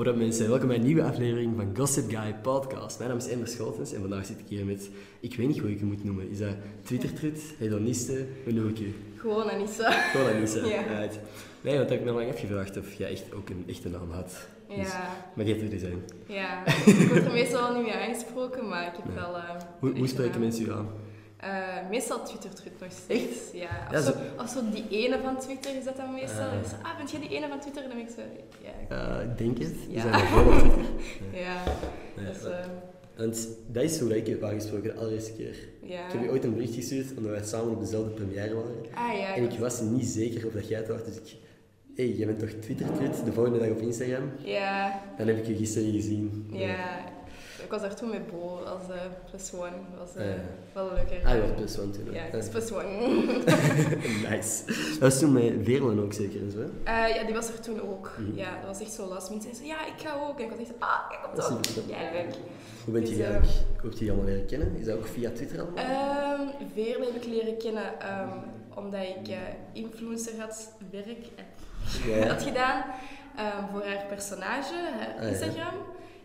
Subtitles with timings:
[0.00, 2.98] Wat up mensen, welkom bij een nieuwe aflevering van Gossip Guy Podcast.
[2.98, 5.70] Mijn naam is Emmer Scholtens en vandaag zit ik hier met, ik weet niet hoe
[5.70, 6.30] ik je moet noemen.
[6.30, 8.90] Is dat Twitter-trut, hedoniste, hoe noem ik je?
[9.16, 9.90] Gewoon Anissa.
[9.90, 10.82] Gewoon Anissa, Ja.
[11.00, 11.18] right.
[11.60, 14.46] Nee, want ik heb me lang afgevraagd of jij echt ook een echte naam had.
[14.68, 16.02] Dus, Ja, maar die heeft er zijn.
[16.26, 16.66] ja.
[16.86, 19.36] Ik word er meestal niet mee aangesproken, maar ik heb wel...
[19.36, 19.42] eh,
[19.78, 20.40] Hoe, hoe spreken naam.
[20.40, 20.88] mensen u aan?
[21.40, 23.36] Eh, meestal twittert het nog steeds.
[23.52, 26.44] Ja, of, Ja, zo, zo- of zo die ene van Twitter is dat dan meestal.
[26.44, 26.64] Ah.
[26.68, 27.82] Zo, ah, bent jij die ene van Twitter?
[27.82, 28.22] Dan ben ik zo...
[28.88, 29.74] Ja, ik denk het.
[29.88, 30.00] Ja.
[30.00, 30.12] zijn
[30.60, 30.84] Twitter.
[31.40, 31.62] ja.
[32.16, 32.66] Nee, Dus, maar- eh,
[33.16, 35.56] Want dat is hoe ik heb aangesproken de allereerste keer.
[35.82, 36.06] ja.
[36.06, 38.74] Ik heb je ooit een bericht gestuurd omdat wij samen op dezelfde première waren.
[38.94, 41.36] Ah ja, En ik was niet zeker of dat jij het was, dus ik...
[41.96, 44.30] Hé, hey, jij bent toch Twitter-tweet de volgende dag op Instagram?
[44.38, 46.48] Ja, Dan heb ik je gisteren gezien.
[46.52, 46.98] ja.
[47.70, 49.70] Ik was daar toen met Bo als eh, plus one.
[49.96, 50.32] Dat was eh,
[50.72, 51.26] wel leuker.
[51.26, 52.12] Ah, je was plus one toen.
[52.12, 53.22] Ja, ik Ah, was plus one.
[54.30, 54.64] nice.
[54.66, 56.58] Dat was toen met Veerlen ook zeker en zo.
[56.84, 58.10] Eh, ja, die was er toen ook.
[58.18, 58.36] Mhm.
[58.38, 59.48] Ja, dat was echt zo last minute.
[59.48, 60.38] En ja, ik ga ook.
[60.38, 61.64] En ik was echt, ah, ik kom ook.
[61.86, 62.34] Ja, leuk.
[62.84, 64.76] Hoe bent je Dus, eigenlijk, hoe heb je die allemaal leren kennen?
[64.76, 65.84] Is dat ook via Twitter allemaal?
[65.84, 68.28] Ehm Veerle heb ik leren kennen ehm,
[68.74, 69.36] omdat ik
[69.72, 71.26] influencer had werk
[72.32, 72.84] had gedaan
[73.36, 75.72] ehm, voor haar personage, haar Ah, ja.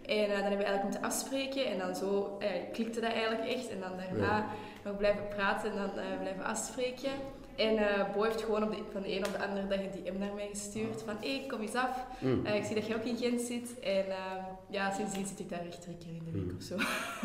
[0.07, 3.51] En eh, dan hebben we eigenlijk moeten afspreken en dan zo eh, klikte dat eigenlijk
[3.51, 3.69] echt.
[3.69, 4.45] En dan daarna
[4.83, 7.11] nog blijven praten en dan eh, blijven afspreken.
[7.55, 7.77] En
[8.13, 10.33] Bo heeft gewoon op de, van de een op de andere dag een DM naar
[10.35, 12.05] mij gestuurd van hé, kom eens af.
[12.19, 12.45] Mm.
[12.45, 13.79] Ik zie dat je ook in Gent zit.
[13.79, 16.55] En ehm, ja, sindsdien zit ik daar echt drie keer in de week Mm.
[16.57, 16.75] of zo.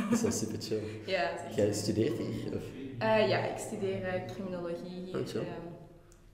[0.02, 0.82] Dat is wel super chill.
[1.14, 2.54] ja, Jij studeert hier?
[2.54, 2.62] Of
[3.28, 5.18] ja, ik studeer criminologie hier.
[5.18, 5.44] Oh, ehm,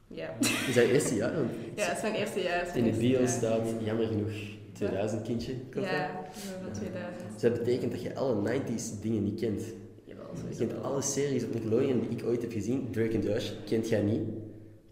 [0.06, 0.34] ja.
[0.40, 1.32] is dat je eerste jaar?
[1.74, 2.76] Ja, het is mijn eerste jaar.
[2.76, 4.32] In de bio staat, jammer genoeg,
[4.76, 5.52] 2000 kindje.
[5.70, 5.96] Klopt dat?
[5.96, 7.32] Ja, ik ben van 2000.
[7.32, 9.62] Dus dat betekent dat je alle 90s dingen niet kent.
[10.04, 10.80] Jawel, Je kent wel.
[10.82, 12.88] alle series op Nickelodeon die ik ooit heb gezien.
[12.90, 14.22] Drake en Josh, kent jij niet?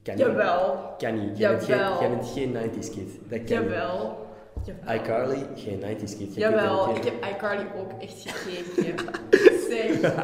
[0.02, 0.24] Kan niet.
[0.26, 0.94] Jawel.
[0.98, 1.38] Kan niet.
[1.38, 2.00] Jij bent geen, Jawel.
[2.00, 3.08] jij bent geen 90s kid.
[3.28, 3.62] Dat kan.
[3.62, 4.16] Jawel.
[4.64, 4.94] Jawel.
[4.94, 6.34] iCarly, geen 90s kid.
[6.34, 9.04] Jij Jawel, ik heb iCarly ook echt gekeken.
[9.70, 10.14] zeg.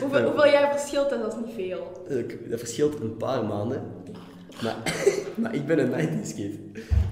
[0.00, 1.20] Hoeveel, hoeveel jaar verschilt dat?
[1.20, 1.92] Dat is niet veel.
[2.08, 2.50] niet.
[2.50, 3.82] Dat verschilt een paar maanden.
[4.62, 4.76] Maar,
[5.42, 6.54] maar ik ben een 90s kid.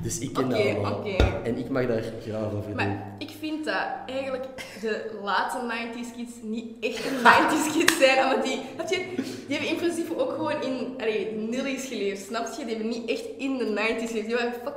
[0.03, 1.05] Dus ik ken dat allemaal.
[1.45, 2.77] En ik mag daar graag over doen.
[2.77, 4.45] Maar ik vind dat eigenlijk
[4.81, 8.25] de late 90s kids niet echt een 90s kids zijn.
[8.25, 9.05] Omdat die, je,
[9.47, 12.27] die hebben in principe ook gewoon in allee, nillies geleefd.
[12.27, 12.65] Snap je?
[12.65, 14.27] Die hebben niet echt in de 90s geleefd.
[14.27, 14.77] Die waren fuck.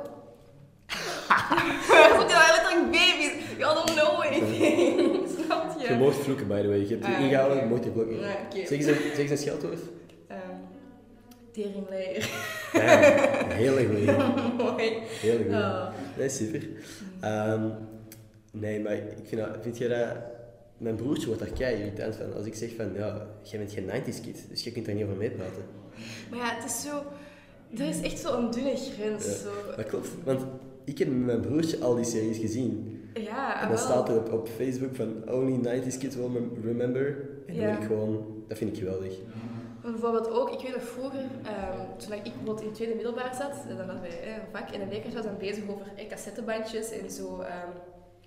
[2.28, 3.32] Die waren letterlijk baby's.
[3.58, 5.18] You don't know anything.
[5.44, 5.92] Snap je?
[5.92, 6.78] Je mag vloeken, by the way.
[6.78, 9.78] Je hebt je Ah, ingehouden, je mag je eens een, zeg eens een scheldwoord.
[11.62, 12.30] Teringleier.
[12.72, 14.06] Ja, heel goed.
[14.64, 14.92] Mooi.
[15.20, 15.52] Heel goed.
[15.52, 15.88] Oh.
[16.18, 16.68] Nee, super.
[17.20, 17.62] Ehm,
[18.52, 20.16] nee, maar ik vind, dat, vind je dat...
[20.78, 22.34] Mijn broertje wordt daar kei irritant van.
[22.34, 25.04] Als ik zeg van, ja, jij bent geen 90s kid, dus je kunt daar niet
[25.04, 25.62] over meepraten.
[26.30, 27.02] Maar ja, het is zo...
[27.82, 29.24] Er is echt zo'n dunne grens.
[29.24, 29.32] Ja.
[29.32, 29.50] Zo.
[29.76, 30.40] Dat klopt, want
[30.84, 33.00] ik heb met mijn broertje al die series gezien.
[33.14, 33.78] Ja, En dan wel.
[33.86, 36.30] staat er op, op Facebook van, only 90s kids will
[36.64, 37.06] remember.
[37.46, 37.70] En dan Ja.
[37.72, 39.12] ben ik gewoon, dat vind ik geweldig.
[39.92, 43.64] Bijvoorbeeld ook, ik weet nog vroeger, ehm, toen ik bijvoorbeeld in het tweede middelbaar zat,
[43.68, 47.40] dan hadden wij een vak, en de leerkracht was dan bezig over cassettebandjes en zo,
[47.40, 47.68] ehm,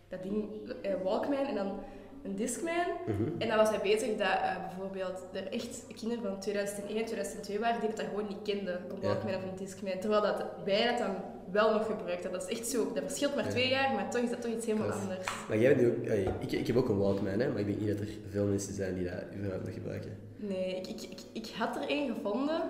[0.07, 0.49] dat ding,
[0.81, 1.79] eh, Walkman en dan
[2.23, 2.85] een Discman.
[3.05, 3.23] Mhm.
[3.41, 7.59] En dan was hij bezig dat eh, bijvoorbeeld er echt kinderen van 2001 en 2002
[7.59, 9.07] waren die dat dan gewoon niet kenden, Ja.
[9.07, 9.99] Walkman of een Discman.
[9.99, 11.15] Terwijl dat wij dat dan
[11.51, 12.39] wel nog gebruikt hebben.
[12.39, 13.49] Dat is echt zo, dat verschilt maar Ja.
[13.49, 15.01] twee jaar, maar toch is dat toch iets helemaal Klopt.
[15.03, 15.27] anders.
[15.47, 17.79] Maar jij bent ook, allee, ik, ik heb ook een Walkman, hè, maar ik denk
[17.79, 20.17] niet dat er veel mensen zijn die dat überhaupt nog gebruiken.
[20.37, 22.61] Nee, ik, ik, ik, ik had er één gevonden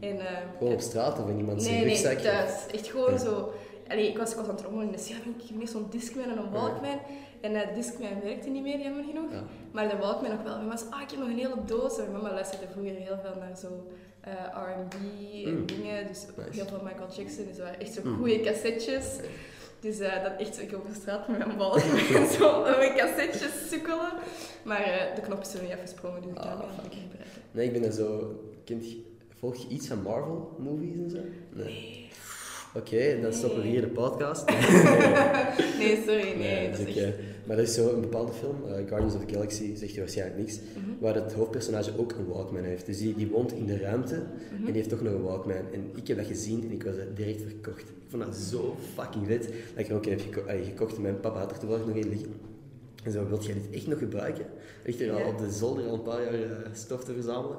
[0.00, 0.18] en...
[0.20, 0.26] eh,
[0.58, 2.18] Gewoon op straat of in iemand zijn Nee, nee, rugzak.
[2.18, 2.66] thuis.
[2.72, 3.18] Echt gewoon Ja.
[3.18, 3.52] zo...
[3.88, 5.86] Allee, ik was, ik was aan het rommelen in de ja, ik heb niet zo'n
[5.90, 6.98] Discman en een Walkman.
[7.40, 9.32] En eh, de Discman werkte niet meer, jammer genoeg.
[9.32, 9.42] Ja.
[9.72, 10.56] Maar de Walkman nog wel.
[10.58, 11.98] Mama zei, ah, ik heb nog een hele doos.
[11.98, 13.86] En mijn mama luisterde vroeger heel veel naar zo
[14.20, 14.94] eh, R&B
[15.46, 15.66] en Mm.
[15.66, 16.06] dingen.
[16.06, 16.50] Dus Nice.
[16.52, 17.44] heel veel Michael Jackson.
[17.46, 18.16] Dus dat waren echt zo Mm.
[18.16, 19.06] goede cassettes.
[19.80, 22.96] Dus eh, dat echt zo, ik op de straat met mijn Walkman zo met mijn
[22.96, 24.12] cassettes sukkelen.
[24.64, 26.92] Maar eh, de knop is er niet afgesprongen, dus ik kan Ah, het fuck.
[26.92, 27.40] niet gebruiken.
[27.52, 28.34] Nee, ik ben dan zo...
[28.64, 29.02] Je,
[29.38, 31.18] volg je iets van Marvel movies en zo?
[31.62, 32.08] Nee.
[32.74, 34.44] Oké, dan stoppen we hier de podcast.
[35.78, 36.70] Nee, sorry, nee.
[36.70, 37.14] dat dat is echt...
[37.46, 40.38] maar dat is zo een bepaalde film, eh, Guardians of the Galaxy, zegt je waarschijnlijk
[40.38, 40.90] niks, Mhm.
[41.00, 42.86] waar het hoofdpersonage ook een Walkman heeft.
[42.86, 44.54] Dus die, die woont in de ruimte Mhm.
[44.58, 45.56] en die heeft toch nog een Walkman.
[45.72, 47.80] En ik heb dat gezien en ik was er direct verkocht.
[47.88, 49.52] Ik vond dat zo fucking vet dat
[49.84, 50.96] ik er ook een heb geko- eh, gekocht.
[50.96, 52.32] En mijn papa had er toevallig nog een liggen.
[53.04, 54.44] En zo, wilt jij dit echt nog gebruiken?
[54.84, 57.56] Ligt er al op de zolder al een paar jaar eh, stof te verzamelen.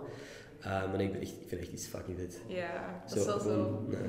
[0.61, 2.41] Eh, maar ik, ben echt, ik vind echt iets fucking vet.
[2.47, 3.83] Ja, dat is wel zo...
[3.87, 3.99] nee.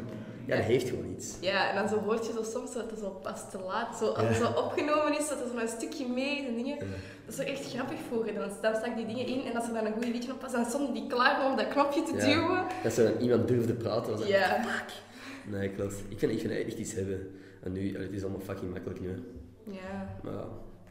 [0.46, 1.36] Ja, dat heeft gewoon iets.
[1.40, 4.06] Ja, en dan zo hoort je zo soms dat het zo pas te laat, zo,
[4.06, 4.52] als het Ja.
[4.52, 6.76] zo opgenomen is, dat er zo een stukje mee en dingen.
[6.76, 6.84] Ja.
[7.26, 8.34] Dat is ook echt grappig vroeger.
[8.34, 10.40] Dan, dan stak ik die dingen in en als er dan een goede liedje op
[10.40, 12.24] was, dan stonden die klaar om dat knopje te Ja.
[12.24, 12.64] duwen.
[12.82, 14.12] Dat zo dan iemand durfde praten.
[14.12, 14.64] Was Ja.
[15.50, 15.94] Nee, klopt.
[16.08, 17.30] Ik vind, ik vind echt iets hebben.
[17.62, 19.08] En nu, het is allemaal fucking makkelijk nu.
[19.08, 19.16] Hè.
[19.72, 20.32] Ja, maar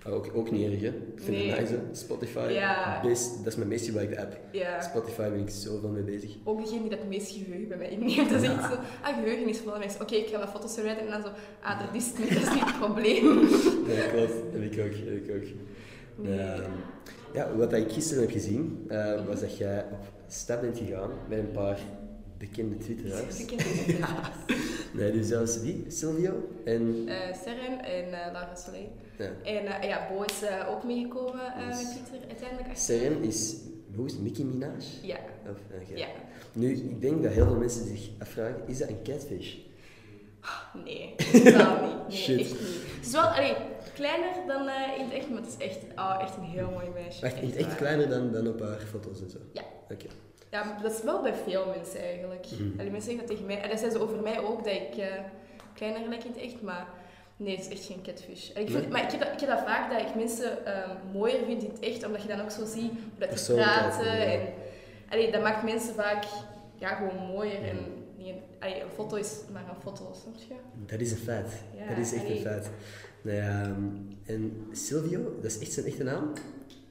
[0.07, 0.87] ook, ook niet erg, hè.
[0.87, 1.51] Ik vind Nee.
[1.51, 1.79] het nice.
[1.91, 2.99] Spotify, Ja.
[3.03, 4.37] best, dat is mijn meest gebruikte app.
[4.51, 4.81] ja.
[4.81, 6.35] Spotify ben ik zoveel mee bezig.
[6.43, 8.29] Ook degene die dat het meest geheugen bij mij inneemt.
[8.29, 9.77] Dat is echt zo, ah, geheugen is vol.
[9.77, 10.01] mensen.
[10.01, 12.53] Oké, ik ga wat foto's verwijderen en dan zo, ah, dat is niet, dat is
[12.53, 13.39] niet het probleem.
[13.95, 14.33] Ja, klopt.
[14.51, 14.93] Heb ik ook.
[14.93, 15.47] Heb ik ook.
[16.27, 16.39] Nee.
[16.39, 16.61] Ehm,
[17.33, 21.39] ja, wat ik gisteren heb gezien, eh, was dat jij op stap bent gegaan met
[21.39, 21.79] een paar
[22.41, 23.45] bekende Twitteraars.
[23.45, 25.85] Ken het Nee, dus zelfs wie?
[25.87, 27.05] Silvio en...
[27.43, 28.91] Serren en eh Lara Soleil.
[29.17, 29.25] Ja.
[29.43, 31.77] En eh, ja, Bo is ook meegekomen Yes.
[31.83, 32.77] met Twitter uiteindelijk.
[32.77, 33.55] Seren is,
[33.95, 34.71] hoe is het, Nicki Minaj?
[35.01, 35.17] Ja,
[35.49, 35.57] Of,
[35.95, 36.07] ja.
[36.53, 39.55] Nu, ik denk dat heel veel mensen zich afvragen, is dat een catfish?
[40.83, 42.07] Nee, totaal niet.
[42.07, 42.39] Nee, Shit.
[42.39, 42.69] echt niet.
[42.95, 43.55] Het is wel, allee,
[43.93, 44.61] kleiner dan
[44.97, 47.21] in het echt, maar het is echt, oh, echt een heel mooi meisje.
[47.21, 47.75] Wacht, niet echt waar.
[47.75, 49.37] kleiner dan, dan op haar foto's en zo?
[49.53, 49.61] Ja.
[49.89, 50.05] Oké.
[50.51, 52.45] Ja, dat is wel bij veel mensen eigenlijk.
[52.77, 53.61] Allee, mensen zeggen dat tegen mij.
[53.61, 55.07] En dat zeggen ze over mij ook, dat ik eh,
[55.73, 56.61] kleiner lijk in het echt.
[56.61, 56.87] Maar
[57.37, 58.49] nee, het is echt geen catfish.
[58.49, 58.87] Ik vind, Nee?
[58.87, 61.69] Maar ik heb, dat, ik heb dat vaak, dat ik mensen ehm, mooier vind in
[61.69, 62.05] het echt.
[62.05, 64.05] Omdat je dan ook zo ziet hoe dat Persoonlijkheid, praten.
[64.17, 64.23] ja.
[64.23, 64.39] En,
[65.09, 66.23] allee, dat maakt mensen vaak
[66.75, 67.63] ja, gewoon mooier.
[67.63, 67.77] En
[68.17, 68.29] Mhm.
[68.59, 70.55] allee, een foto is maar een foto, snap je?
[70.85, 71.51] Dat is een feit.
[71.77, 72.69] Ja, dat is echt een feit.
[73.21, 73.83] Nou ja, ehm,
[74.25, 76.31] en Silvio, dat is echt zijn echte naam?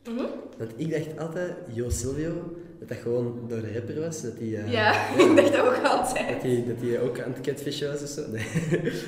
[0.05, 0.25] Mhm.
[0.59, 4.23] Want ik dacht altijd, Jo Silvio, dat dat gewoon door de rapper was.
[4.23, 6.29] Dat hij eh, Ja, ik dacht dat ook altijd.
[6.67, 8.31] dat hij, dat ook aan het catfishen was of zo.
[8.31, 8.47] Nee.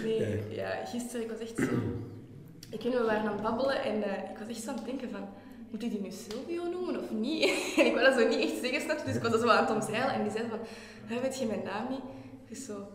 [0.05, 0.63] Nee, Ja.
[0.63, 1.63] ja, gisteren, ik was echt zo...
[2.71, 4.77] Ik weet niet, we waren aan het babbelen en eh, ik was echt zo aan
[4.77, 5.29] het denken van...
[5.71, 7.45] Moet ik die nu Silvio noemen of niet?
[7.79, 9.05] en ik wil dat zo niet echt zeggen, snap je?
[9.05, 10.59] Dus ik was dat zo aan het omzeilen en die zei van...
[11.07, 12.01] "Hè, weet je mijn naam niet?
[12.49, 12.87] Dus zo...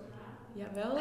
[0.53, 0.97] Jawel.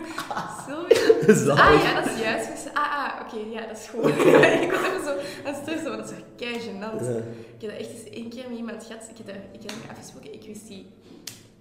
[1.44, 1.58] Zalig.
[1.58, 2.70] Ah ja, dat is juist.
[2.72, 4.04] Ah, ah oké, ja, dat is goed.
[4.64, 5.10] ik was even zo
[5.46, 7.00] aan het stressen, want dat is echt kei gênant.
[7.04, 7.16] Ja.
[7.56, 9.08] Ik heb dat echt eens één keer met iemand gehad.
[9.10, 10.32] Ik heb, daar, ik heb afgesproken.
[10.34, 10.86] Ik wist die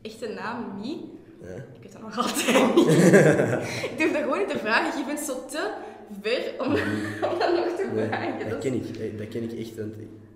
[0.01, 1.01] echte naam niet.
[1.41, 1.55] Ja.
[1.55, 2.87] Ik weet dat nog altijd niet.
[3.89, 4.99] ik durf dat gewoon niet te vragen.
[4.99, 5.71] Je bent zo te
[6.21, 6.67] ver om,
[7.31, 8.39] om dat nog te Nee, vragen.
[8.39, 9.17] dat Dat ken ik.
[9.17, 9.75] Dat ken ik echt.
[9.77, 9.93] Want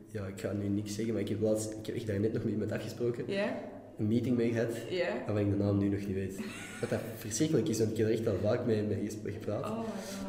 [0.07, 2.33] ja, ik ga nu niks zeggen, maar ik heb, laatst, ik heb echt daar net
[2.33, 3.23] nog met iemand afgesproken.
[3.27, 3.57] Ja,
[3.97, 4.71] Een meeting mee gehad,
[5.25, 6.39] waarvan ik de naam nu nog niet weet.
[6.79, 9.69] Wat dat verschrikkelijk is, want ik heb er echt al vaak mee, mee gepraat.
[9.69, 9.79] Oh.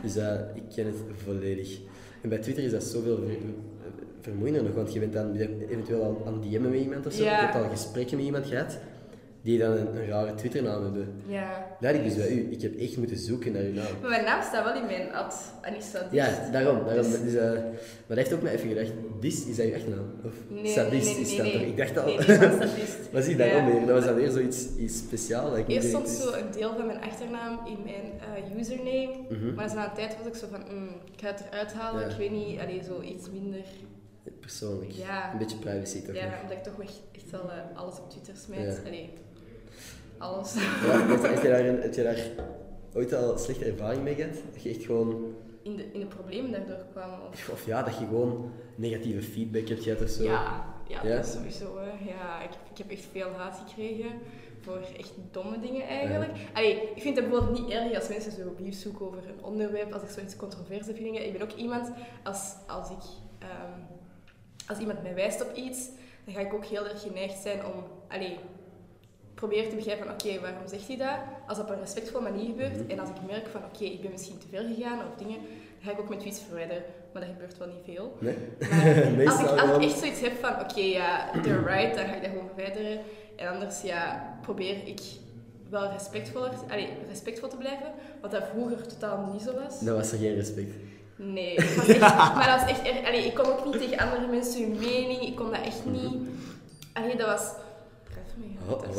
[0.03, 1.79] Dus eh, ik ken het volledig.
[2.23, 3.37] En bij Twitter is dat zoveel ver,
[4.21, 7.25] vermoeiender nog, want je bent dan eventueel aan, aan DM'en met iemand of zo.
[7.25, 7.41] Ja.
[7.41, 8.79] Je hebt al gesprekken met iemand gehad,
[9.47, 11.23] die dan een, een rare Twitternaam hebben.
[11.27, 11.77] Ja.
[11.81, 12.49] Dat had ik dus bij u.
[12.51, 13.87] Ik heb echt moeten zoeken naar uw naam.
[14.01, 15.53] Maar mijn naam staat wel in mijn ad.
[15.63, 16.13] Anissa Diest.
[16.13, 16.85] Ja, daarom.
[16.85, 17.11] daarom.
[17.11, 17.63] Dus- Dus, eh, maar
[18.07, 18.91] dat heeft ook mij even gedacht,
[19.21, 20.11] Dis, is dat je echtnaam?
[20.25, 21.63] Of Nee, Sadist nee, nee, is dat toch?
[21.63, 22.07] Ik dacht al.
[22.07, 22.21] Nee,
[22.61, 23.13] Sadist.
[23.13, 23.73] Was ik daarom Ja.
[23.73, 23.81] weer?
[23.87, 25.51] Dat was dan weer zoiets iets speciaals.
[25.51, 28.07] dat ik niet Eerst stond zo een deel van mijn achternaam in mijn
[28.53, 29.15] eh, username.
[29.29, 29.55] Mhm.
[29.55, 32.01] Maar na een tijd was ik zo van, mm, ik ga het eruit halen.
[32.01, 32.07] Ja.
[32.09, 33.61] Ik weet niet, allee, zo iets minder.
[34.41, 34.91] Persoonlijk.
[34.91, 35.33] Ja.
[35.33, 36.41] Een beetje privacy toch Ja, nog.
[36.43, 38.77] omdat ik toch echt, echt wel eh, alles op Twitter smijt.
[38.77, 38.87] Ja.
[38.89, 39.11] Allee,
[40.19, 40.55] alles.
[40.55, 42.19] Ja, heb, je daar heb je daar
[42.95, 44.35] ooit al slechte ervaring mee gehad?
[44.53, 45.35] Dat je echt gewoon...
[45.63, 47.19] In de, in de problemen daardoor kwamen.
[47.33, 50.23] Of, Of ja, dat je gewoon negatieve feedback hebt gehad of zo.
[50.23, 51.17] ja, ja, Ja?
[51.17, 51.79] dat is sowieso.
[51.79, 52.09] Hè.
[52.11, 54.11] Ja, ik, ik heb echt veel haat gekregen
[54.61, 56.33] voor echt domme dingen eigenlijk.
[56.53, 59.93] Allee, ik vind het bijvoorbeeld niet erg als mensen zo opnieuw zoeken over een onderwerp,
[59.93, 60.99] als ik zoiets controverse vind.
[60.99, 61.27] dingen.
[61.27, 61.91] Ik ben ook iemand,
[62.25, 63.03] als, als, ik,
[63.39, 63.81] ehm,
[64.69, 65.89] als iemand mij wijst op iets,
[66.25, 67.85] dan ga ik ook heel erg geneigd zijn om...
[68.09, 68.39] Allee,
[69.41, 71.17] probeer te begrijpen van oké, waarom zegt hij dat?
[71.47, 72.91] Als dat op een respectvolle manier gebeurt Mhm.
[72.91, 75.83] en als ik merk van oké, ik ben misschien te ver gegaan of dingen, dan
[75.85, 76.83] ga ik ook mijn tweets verwijderen.
[77.13, 78.17] Maar dat gebeurt wel niet veel.
[78.19, 78.37] Nee?
[79.17, 82.15] Maar als, ik, als ik echt zoiets heb van, oké, ja, they're right, dan ga
[82.15, 82.99] ik dat gewoon verwijderen.
[83.37, 85.01] En anders, ja, probeer ik
[85.71, 87.87] wel respectvoller, allee, respectvol te blijven,
[88.21, 89.81] wat dat vroeger totaal niet zo was.
[89.81, 90.75] Dan was er geen respect.
[91.17, 92.01] Nee, was echt,
[92.37, 93.07] maar dat was echt erg.
[93.07, 96.29] Allee, ik kon ook niet tegen andere mensen hun mening, ik kon dat echt niet.
[96.93, 97.51] Allee, dat was...
[98.69, 98.81] Oh, oh.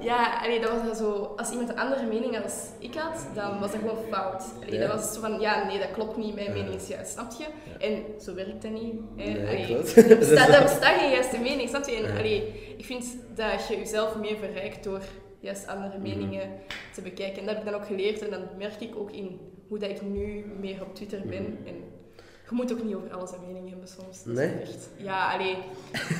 [0.00, 1.32] ja, allee, dat was dan zo...
[1.36, 4.44] Als iemand een andere mening als ik had, dan was dat gewoon fout.
[4.66, 4.86] Allee, Ja.
[4.86, 6.52] Dat was zo van, ja, nee, dat klopt niet, mijn Ja.
[6.52, 7.46] mening is juist, snap je?
[7.86, 8.94] En zo werkt dat niet.
[9.16, 9.96] Nee, Allee, klopt.
[10.10, 11.96] Er bestaat, er geen juiste mening, snap je?
[11.96, 15.00] En, allee, ik vind dat je jezelf meer verrijkt door
[15.40, 16.02] juist andere Mhm.
[16.02, 16.50] meningen
[16.94, 17.38] te bekijken.
[17.40, 19.90] En dat heb ik dan ook geleerd en dan merk ik ook in hoe dat
[19.90, 21.42] ik nu meer op Twitter ben.
[21.42, 21.66] Mhm.
[21.68, 21.74] En
[22.48, 24.24] je moet ook niet over alles een mening hebben soms.
[24.24, 24.60] Dat is Nee?
[24.60, 25.56] echt, ja, allee.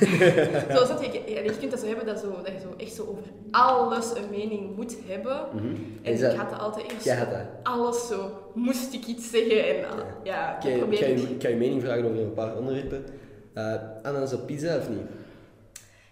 [0.73, 2.93] Zoals dat je, ja, je kunt dat zo hebben dat, zo, dat je zo echt
[2.93, 5.45] zo over alles een mening moet hebben.
[5.53, 5.65] Mhm.
[6.01, 7.05] En Is dat- ik had dat altijd eerst.
[7.05, 7.27] Dat.
[7.63, 9.67] Alles zo, moest ik iets zeggen.
[9.67, 9.85] En
[10.23, 11.17] ja, Ik dat kan, ik.
[11.17, 13.03] je, kan je mening vragen over een paar onderwerpen.
[13.55, 14.99] Uh, ananas op pizza of niet?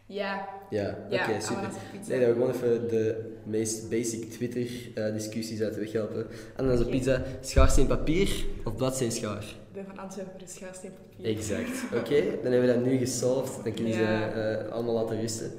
[0.06, 1.70] Ja, Ja, ja oké, super.
[2.08, 6.28] Nee, dat we gewoon even de meest basic Twitter-discussies uit de weg helpen.
[6.58, 9.46] Ananas op pizza, schaarsteen papier of bladzijden schaar?
[9.74, 11.26] Ben van Antwerpen, dus schaarsteen papier.
[11.38, 11.84] Exact.
[12.00, 13.64] Oké, dan hebben we dat nu gesolved.
[13.64, 14.32] Dan kunnen Ja.
[14.32, 15.52] ze eh, allemaal laten rusten.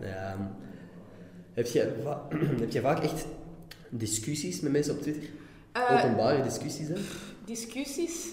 [0.00, 0.06] Ja.
[0.06, 0.56] Ja,
[1.52, 1.92] Heb je,
[2.60, 3.26] heb je vaak echt
[3.88, 5.22] discussies met mensen op Twitter?
[5.72, 6.94] Eh, Openbare discussies, hè?
[7.44, 8.26] discussies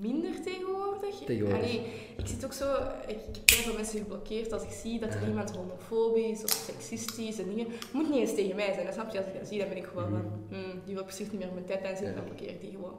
[0.00, 1.14] minder tegenwoordig.
[1.26, 1.62] Tegenwoordig.
[1.62, 1.80] Allee,
[2.16, 2.72] ik zit ook zo,
[3.06, 3.16] ik,
[3.52, 5.26] heel veel mensen geblokkeerd als ik zie dat er Ja.
[5.28, 7.66] iemand homofobisch of seksistisch en dingen.
[7.92, 9.18] Moet niet eens tegen mij zijn, dat snap je?
[9.18, 11.52] Als ik dat zie, dan ben ik gewoon van, hmm, die wil precies niet meer
[11.52, 12.06] mijn tijd zitten, Mhm.
[12.14, 12.14] Ja.
[12.20, 12.94] dan blokkeer ik die gewoon.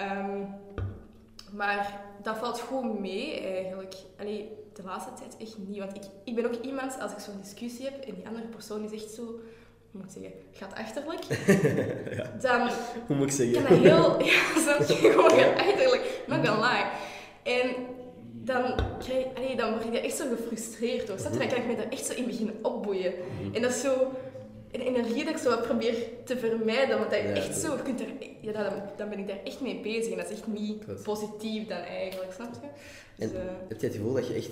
[0.00, 0.40] Ehm,
[1.52, 3.94] maar dat valt gewoon mee eigenlijk.
[4.18, 5.78] Allee, de laatste tijd echt niet.
[5.78, 8.84] Want ik, ik ben ook iemand, als ik zo'n discussie heb en die andere persoon
[8.84, 9.22] is echt zo,
[9.90, 11.22] hoe moet ik zeggen, gaat achterlijk,
[12.42, 12.70] dan
[13.06, 13.64] Hoe moet ik zeggen?
[13.64, 14.18] kan dat heel...
[14.24, 14.40] Ja,
[14.88, 14.94] je?
[15.10, 16.22] Gewoon gaat achterlijk.
[16.26, 16.84] Not gonna lie.
[17.54, 17.74] En
[18.32, 21.16] dan, krijg, allee, dan word je echt zo gefrustreerd door.
[21.22, 23.12] Dan kan ik me daar echt zo in beginnen opboeien.
[23.52, 24.12] En dat is zo
[24.72, 26.98] een energie dat ik zo probeer te vermijden.
[26.98, 27.76] Want dat je Ja, echt zo...
[27.76, 28.06] Je kunt er,
[28.40, 30.10] ja, dan, dan ben ik daar echt mee bezig.
[30.12, 31.02] En dat is echt niet Klopt.
[31.02, 32.32] positief dan eigenlijk.
[32.32, 32.68] Snap je?
[33.16, 34.48] Dus, En eh, heb je het gevoel dat je echt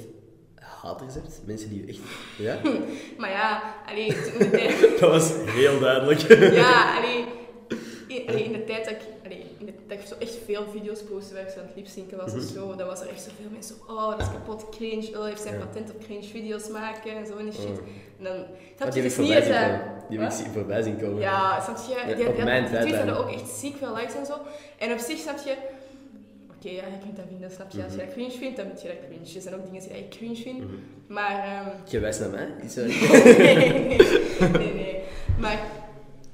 [0.55, 1.41] haters hebt?
[1.47, 1.99] Mensen die je echt...
[2.39, 2.61] Ja?
[3.19, 4.81] maar ja, allee, toen in de tijd...
[5.01, 6.21] Dat was heel duidelijk.
[6.53, 7.25] Ja, allee,
[8.09, 9.45] in, allee, in de tijd dat ik, allee,
[9.88, 12.42] dat ik zo echt veel video's postte waar ik zo aan het lipzinken was of
[12.42, 15.42] zo, dan was er echt zoveel mensen zo, oh, dat is kapot cringe, oh, heeft
[15.42, 15.64] zijn Ja.
[15.64, 17.78] patent op cringe video's maken en zo en die shit.
[17.78, 17.87] Oh.
[18.18, 19.62] En dan, Ah, snap die je, niet voorbij eens zien dat...
[19.62, 20.04] komen.
[20.09, 21.18] Die heb ik voorbij zien komen.
[21.21, 22.07] Ja, snap je?
[22.07, 24.35] Die, die, die hadden ook echt ziek veel likes en zo.
[24.78, 25.54] En op zich snap je,
[26.57, 27.83] oké, ja, je kunt dat vinden, snap je?
[27.85, 29.35] Als je dat cringe vindt, dan vind je dat cringe.
[29.37, 30.75] Er zijn ook dingen die ik cringe vind, Mhm.
[31.07, 31.45] maar...
[31.45, 32.49] ehm, Je wijst naar mij?
[32.62, 32.85] Is dat...
[33.38, 33.99] nee, nee,
[34.52, 35.02] nee, nee.
[35.38, 35.59] Maar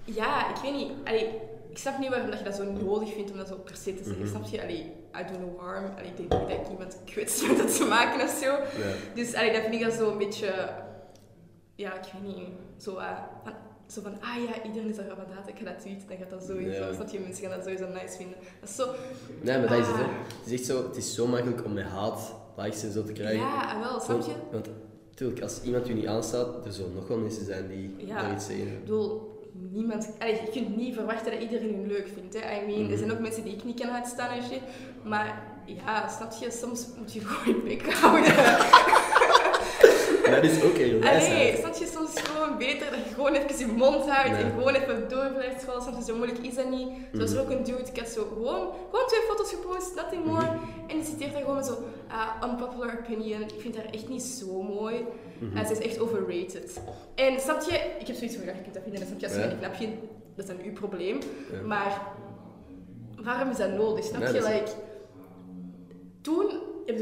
[0.04, 0.90] ja, ik weet niet.
[1.04, 1.28] Allee,
[1.74, 3.94] ik snap niet waarom dat je dat zo nodig vindt om dat zo per se
[3.94, 4.22] te zeggen.
[4.22, 4.30] Mhm.
[4.30, 4.62] Snap je?
[4.62, 5.84] Allee, I do no harm.
[5.98, 8.58] Allee, ik denk niet dat ik iemand kwets met het te maken of zo.
[9.14, 10.68] Dus allee, dat vind ik dan zo een beetje...
[11.74, 12.48] Ja, ik weet niet.
[12.76, 13.52] Zo, eh, van,
[13.86, 15.48] zo van, ah ja, iedereen is er van dat.
[15.48, 16.08] Ik ga dat tweeten.
[16.08, 16.84] Dan gaat dat sowieso.
[16.84, 16.92] Ja.
[16.92, 17.18] Snap je?
[17.20, 18.36] Mensen gaan dat sowieso nice vinden.
[18.60, 18.86] Dat is zo...
[19.42, 20.02] Nee, maar dat is het, hè.
[20.02, 20.08] Ah.
[20.38, 20.86] Het is echt zo...
[20.86, 23.40] Het is zo makkelijk om met haat likes en zo te krijgen.
[23.46, 24.34] Ja, ah, wel, snap je?
[24.50, 24.68] Want,
[25.10, 28.22] natuurlijk, als iemand je niet aanstaat, er zullen nog wel mensen zijn die Ja.
[28.22, 28.66] daar iets zeggen.
[28.66, 29.33] Ik bedoel,
[29.72, 30.08] niemand...
[30.18, 32.34] Allee, je kunt niet verwachten dat iedereen je leuk vindt.
[32.40, 32.60] Hè.
[32.62, 32.92] I mean, Mhm.
[32.92, 34.60] er zijn ook mensen die ik niet kan uitstaan en shit.
[35.02, 38.32] Maar ja, snap je, soms moet je gewoon je bek houden.
[40.34, 41.58] Dat is ook heel Allee, wijsheid.
[41.58, 42.12] snap je, soms
[42.44, 44.42] gewoon beter dat je gewoon even je mond houdt Nee.
[44.42, 45.82] en gewoon even door blijft scrollen.
[45.82, 46.88] Soms is zo moeilijk, is dat niet.
[47.12, 47.38] Zoals Mhm.
[47.38, 50.44] er ook een dude, ik had zo gewoon, gewoon twee foto's gepost, nothing more.
[50.44, 50.58] Mhm.
[50.86, 53.42] En die citeert daar gewoon zo, ah, unpopular opinion.
[53.42, 55.04] Ik vind haar echt niet zo mooi.
[55.38, 55.56] Mhm.
[55.56, 56.80] En ze is echt overrated.
[57.14, 59.26] En snap je, ik heb zoiets van, ja, je kunt dat vinden, en snap je,
[59.26, 59.68] als je Ja.
[59.68, 59.96] dat vindt,
[60.36, 61.18] dat is dan uw probleem.
[61.52, 61.60] Ja.
[61.66, 62.00] Maar
[63.22, 64.04] waarom is dat nodig?
[64.04, 64.32] Snap je?
[64.32, 64.70] dat Like,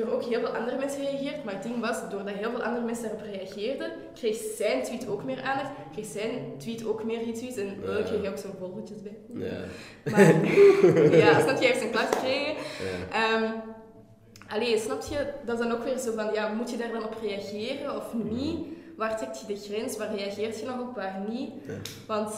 [0.00, 2.84] er ook heel veel andere mensen gereageerd, maar het ding was, doordat heel veel andere
[2.84, 7.56] mensen daarop reageerden, kreeg zijn tweet ook meer aandacht, kreeg zijn tweet ook meer retweets
[7.56, 8.02] en Ja.
[8.02, 9.16] kreeg hij ook zo'n volgertjes bij.
[9.26, 9.58] Ja.
[10.10, 10.20] Maar
[11.24, 12.54] ja, snap je, hij heeft zijn klas gekregen.
[12.54, 13.34] Ja.
[13.34, 13.50] Ehm
[14.48, 17.04] allee, snap je, dat is dan ook weer zo van, ja, moet je daar dan
[17.04, 18.66] op reageren of niet?
[18.96, 19.96] Waar trekt je de grens?
[19.96, 21.50] Waar reageert je nog op, waar niet?
[21.66, 21.72] Ja.
[22.06, 22.32] Want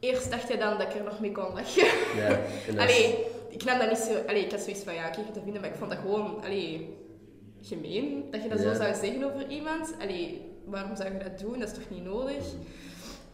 [0.00, 1.86] eerst dacht je dan dat ik er nog mee kon lachen.
[2.16, 2.38] Ja.
[2.82, 3.14] Allee,
[3.56, 4.12] ik nam dat niet zo...
[4.28, 6.42] Allee, ik had zoiets van, ja, oké, je dat vinden, maar ik vond dat gewoon,
[6.44, 6.96] allee,
[7.62, 8.24] gemeen.
[8.30, 9.94] Dat je dat zo zou zeggen over iemand.
[10.00, 11.58] Allee, waarom zou je dat doen?
[11.58, 12.44] Dat is toch niet nodig?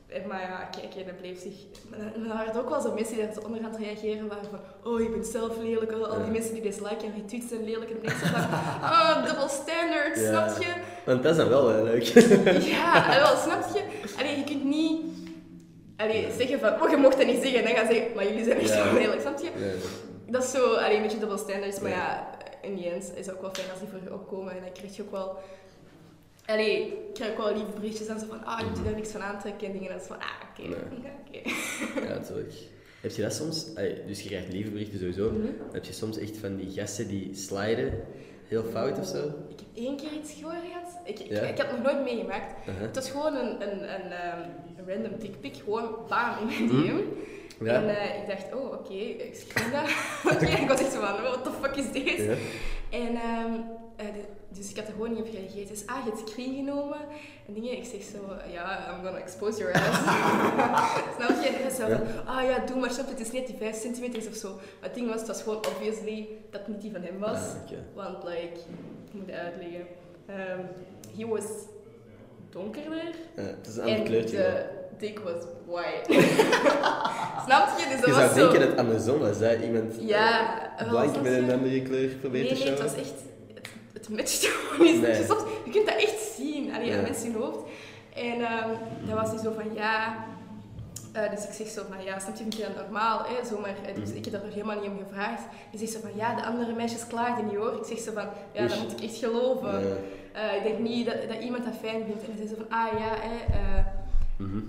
[0.07, 1.55] Eh, Maar ja, kijk, hè, dat bleef zich...
[1.91, 4.29] Maar dan waren er ook wel zo mensen die daar zo onder aan het reageren
[4.29, 4.61] waren van
[4.93, 6.31] oh, je bent zelf lelijk, al die Ja.
[6.31, 7.91] mensen die disliken en retweets zijn lelijk.
[7.91, 8.41] En zo van,
[8.93, 10.29] oh, double standard, Ja.
[10.29, 10.73] snap je?
[11.05, 12.02] Want dat is dan wel eh, leuk.
[12.62, 13.83] Ja, en wel, snap je?
[14.19, 15.00] Allee, je kunt niet
[15.97, 17.59] allee, zeggen van, oh, je mocht dat niet zeggen.
[17.59, 19.50] En dan gaan ze zeggen, maar jullie zijn echt zo lelijk, snap je?
[20.26, 22.38] Dat is zo allee, een beetje double standards, maar Ja.
[22.62, 24.52] in die end is het ook wel fijn als die voor je opkomen.
[24.57, 25.37] En dan krijg je ook wel...
[26.47, 29.11] Allee, krijg ook wel lieve berichtjes en zo van, ah, je moet je daar niks
[29.11, 29.87] van aantrekken en dingen.
[29.88, 31.02] En dat is van, ah, oké, Nee.
[31.05, 31.50] ja, oké.
[32.09, 32.55] Ja, natuurlijk.
[33.00, 33.67] Heb je dat soms?
[33.76, 35.31] Allee, dus je krijgt lieve berichten sowieso.
[35.31, 35.47] Mhm.
[35.73, 38.00] Heb je soms echt van die gasten die sliden
[38.49, 39.25] heel fout of zo?
[39.26, 40.99] Ik heb één keer iets gehoord gehad.
[41.05, 41.41] Ik, ik, Ja?
[41.41, 42.69] ik had het nog nooit meegemaakt.
[42.69, 42.79] Aha.
[42.81, 44.41] Het was gewoon een, een, een, ehm,
[44.76, 46.95] een random dickpic, gewoon bam in mijn DM.
[46.95, 47.02] Mhm.
[47.64, 47.75] Ja.
[47.75, 49.88] En eh, ik dacht, oh oké, ik screen dat.
[50.35, 52.16] Oké, ik was echt zo van, what the fuck is dit?
[52.16, 52.35] Ja.
[52.90, 53.52] En ehm,
[53.97, 54.07] eh,
[54.49, 55.69] dus ik had er gewoon niet op gereageerd.
[55.69, 56.99] Dus ah, je hebt screen genomen.
[57.47, 58.19] En dingen, ik zeg zo,
[58.52, 59.99] ja, I'm gonna expose your ass.
[61.16, 61.49] snap je?
[61.64, 61.85] En zo
[62.25, 64.54] ah ja, doe maar, snap het is net die 5 centimeter of zo.
[64.54, 67.38] Maar het ding was, het was gewoon obviously dat het niet die van hem was.
[67.38, 67.78] Ah.
[67.95, 68.59] Want, like,
[69.07, 69.87] ik moet het uitleggen.
[70.26, 70.61] Ehm
[71.16, 71.45] he was
[72.50, 73.14] donkerder.
[73.37, 74.71] Ja, het is een ander kleurtje.
[75.02, 76.06] Dik was white.
[77.47, 77.87] Snap je?
[77.90, 78.35] Dus dat Je was zou zo...
[78.35, 79.62] denken dat het andersom was, hè?
[79.64, 80.30] Iemand Ja,
[80.76, 83.12] eh, wel, blank met een andere kleur probeert Nee, te nee, het was echt...
[83.54, 85.00] Het, het matcht gewoon niet.
[85.02, 85.16] Nee.
[85.18, 86.97] Je, soms, je kunt dat echt zien, allee, Ja.
[86.97, 87.59] aan mensen in hun hoofd.
[88.14, 88.68] En ehm
[89.06, 90.14] dan was hij zo van, ja...
[91.12, 93.18] eh, dus ik zeg zo van, ja, snap je, vind je dat normaal?
[93.25, 93.47] Hè?
[93.49, 94.16] Zo, maar, eh, dus Mhm.
[94.18, 95.42] ik heb daar nog helemaal niet om gevraagd.
[95.71, 97.73] Die zegt zo van, ja, de andere meisjes klaagden niet hoor.
[97.80, 99.80] Ik zeg zo van, ja, dat moet ik echt geloven.
[100.35, 100.50] Ja.
[100.50, 102.23] Ik denk niet dat, dat iemand dat fijn vindt.
[102.23, 103.35] En zei zo van, ah ja, hè,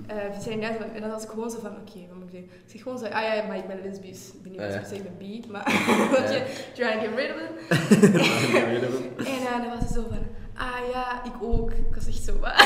[0.08, 2.32] eh, Eh, zijn net, en dan was ik gewoon zo van, oké, wat moet ik
[2.32, 2.50] zeggen?
[2.66, 4.28] Ik zeg gewoon zo, ah ja, maar ik ben lesbisch.
[4.34, 5.72] Ik ben niet lesbisch, ik ben bi, maar
[6.34, 9.28] je, trying to get rid of it.
[9.28, 10.20] en eh, dan was ze zo van,
[10.56, 11.72] ah ja, ik ook.
[11.72, 12.64] Ik was echt zo, wat?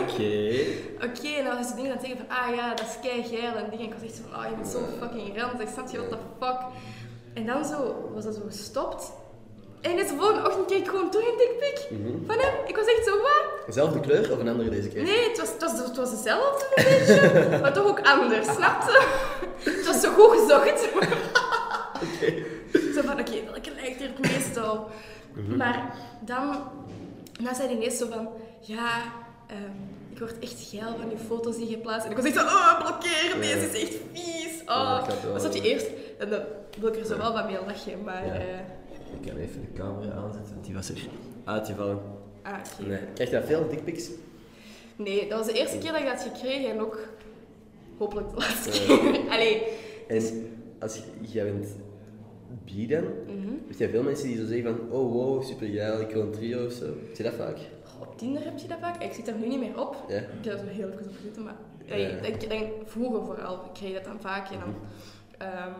[0.00, 0.54] Oké.
[1.06, 3.22] Oké, en dan was ze dingen aan het zeggen van, ah ja, dat is kei
[3.22, 3.86] geil en dingen.
[3.86, 6.16] Ik was echt zo van, ah, je bent zo fucking ranzig, snap je, what the
[6.40, 6.58] fuck?
[7.34, 9.12] En dan zo, was dat zo gestopt.
[9.84, 12.12] En de volgende ochtend kreeg ik gewoon toch een dikpik Mhm.
[12.26, 12.54] van hem.
[12.66, 13.74] Ik was echt zo, wat?
[13.74, 15.02] Zelfde kleur of een andere deze keer?
[15.02, 18.82] Nee, het was, het was, het was hetzelfde een beetje, maar toch ook anders, snap
[18.82, 19.06] je?
[19.70, 20.88] Het was zo goed gezocht.
[22.94, 24.90] Zo van, oké, welke lijkt er het meest op?
[25.56, 26.56] Maar dan,
[27.42, 28.28] dan zei hij ineens zo van,
[28.60, 28.90] ja,
[29.46, 29.58] ehm,
[30.12, 32.04] ik word echt geil van die foto's die je plaatst.
[32.04, 34.62] En ik was echt zo, oh, blokkeer, deze is echt vies.
[34.66, 34.98] Oh.
[34.98, 35.86] had wel- Was dat die eerst?
[36.18, 36.40] En dan
[36.80, 38.26] wil ik er zo wel wat mee lachen, maar...
[38.26, 38.32] Ja.
[38.32, 38.42] eh,
[39.20, 41.06] Ik kan even de camera aanzetten, want die was er
[41.44, 41.98] uitgevallen.
[42.42, 42.88] ah, oké.
[42.88, 42.98] Nee.
[43.14, 44.10] Krijg je dat veel, dickpics?
[44.96, 46.98] Nee, dat was de eerste keer dat ik dat gekregen en ook
[47.98, 48.98] hopelijk de laatste Ja.
[48.98, 49.20] keer.
[49.34, 49.62] Allee.
[50.08, 50.22] En
[50.80, 51.76] als je, jij bent
[52.64, 53.48] bi dan, Mhm.
[53.68, 56.30] heb je veel mensen die zo zeggen van, oh wow, super geil, ik wil een
[56.32, 56.84] trio of zo.
[57.12, 57.56] Zie je dat vaak?
[58.00, 59.02] Op Tinder heb je dat vaak.
[59.02, 60.04] Ik zit er nu niet meer op.
[60.08, 60.16] Ja.
[60.16, 61.94] Ik heb er zo heel even op gezeten, maar Ja.
[61.96, 64.50] ik denk, vroeger vooral kreeg je dat dan vaak.
[64.50, 64.74] En dan,
[65.38, 65.72] ehm,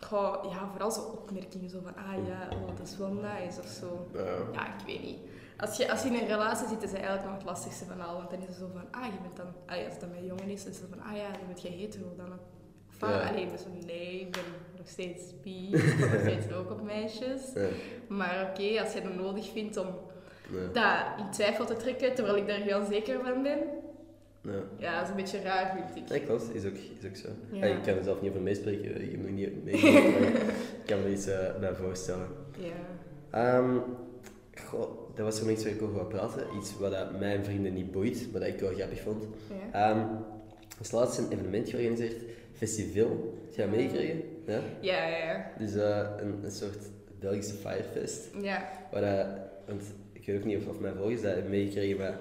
[0.00, 3.66] goh, ja, vooral zo opmerkingen zo van, ah ja, oh, dat is wel nice of
[3.66, 4.06] zo.
[4.52, 4.66] Ja.
[4.66, 5.18] Ik weet niet.
[5.56, 8.00] Als je, als je in een relatie zit, is dat eigenlijk nog het lastigste van
[8.00, 8.16] al.
[8.16, 9.46] Want dan is het zo van, ah, je bent dan...
[9.66, 11.78] Allee, als het dan met jongen is, is het van, ah ja, dan ben je
[11.78, 12.32] hetero dan.
[12.88, 13.28] Of ah, Ja.
[13.28, 14.42] alleen dus nee, ik ben
[14.76, 15.68] nog steeds bi.
[15.74, 17.52] Ik ben nog steeds ook op meisjes.
[17.54, 17.68] Ja.
[18.08, 19.86] Maar oké, als je het nodig vindt om
[20.50, 20.66] Ja.
[20.72, 23.58] dat in twijfel te trekken, terwijl ik daar heel zeker van ben.
[24.42, 24.62] Ja.
[24.78, 26.10] Ja, dat is een beetje raar, vind ik.
[26.10, 27.28] Nee, klopt, is ook, is ook zo.
[27.52, 27.58] Ja.
[27.58, 30.42] Hey, ik kan er zelf niet over meespreken, ik heb nog niet meegemaakt,
[30.80, 32.28] ik kan me er iets eh, bij voorstellen.
[32.58, 32.72] Ja.
[33.30, 33.78] Ehm
[34.64, 36.46] goh, dat was zo'n iets waar ik over wou praten.
[36.58, 39.24] Iets wat dat mijn vrienden niet boeit, maar dat ik wel grappig vond.
[39.72, 39.90] Ja.
[40.68, 43.38] Er is laatst een evenement georganiseerd, festival.
[43.44, 44.22] Heb je dat meegekregen?
[44.46, 44.60] Ja?
[44.80, 45.50] Ja, ja, ja.
[45.58, 46.78] Dus eh, een, een soort
[47.18, 48.28] Belgische firefest.
[48.42, 48.68] Ja.
[48.92, 49.26] Waar dat,
[49.66, 52.18] want ik weet ook niet of, of mijn volgers dat hebben meegekregen, maar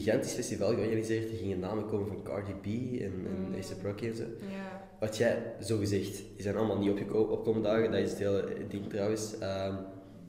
[0.00, 1.30] gigantisch festival georganiseerd.
[1.30, 2.64] Er gingen namen komen van Cardi B
[3.02, 3.86] en, en Mm.
[3.86, 4.22] Rocky en zo.
[4.40, 4.82] Ja.
[5.00, 8.44] Wat jij zo gezegd, die zijn allemaal niet opgeko- opkomen dagen, dat is het hele
[8.68, 9.38] ding trouwens.
[9.38, 9.74] Ehm,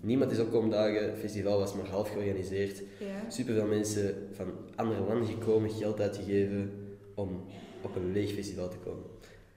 [0.02, 2.78] niemand is opkomen dagen, het festival was maar half georganiseerd.
[3.00, 3.30] Ja.
[3.30, 6.72] Superveel mensen van andere landen gekomen, geld uitgegeven
[7.16, 7.44] om
[7.82, 9.04] op een leeg festival te komen.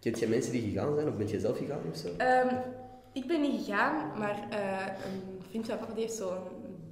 [0.01, 2.09] Kent jij mensen die gegaan zijn of bent jij zelf gegaan of zo?
[2.17, 2.55] Ehm,
[3.13, 6.39] ik ben niet gegaan, maar eh, een vriend van papa die heeft zo'n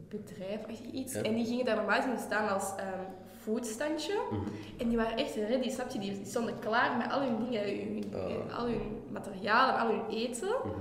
[0.08, 1.12] bedrijf of iets.
[1.12, 1.22] Ja.
[1.22, 3.05] En die gingen daar normaal gezien staan als ehm
[3.46, 4.14] foodstandje.
[4.30, 4.40] Mhm.
[4.76, 5.98] En die waren echt ready, snap je?
[5.98, 8.58] Die stonden klaar met al hun dingen, hun, Oh.
[8.58, 8.80] al hun
[9.12, 10.48] materiaal en al hun eten.
[10.64, 10.80] Mhm.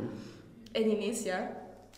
[0.71, 1.57] En ineens, ja,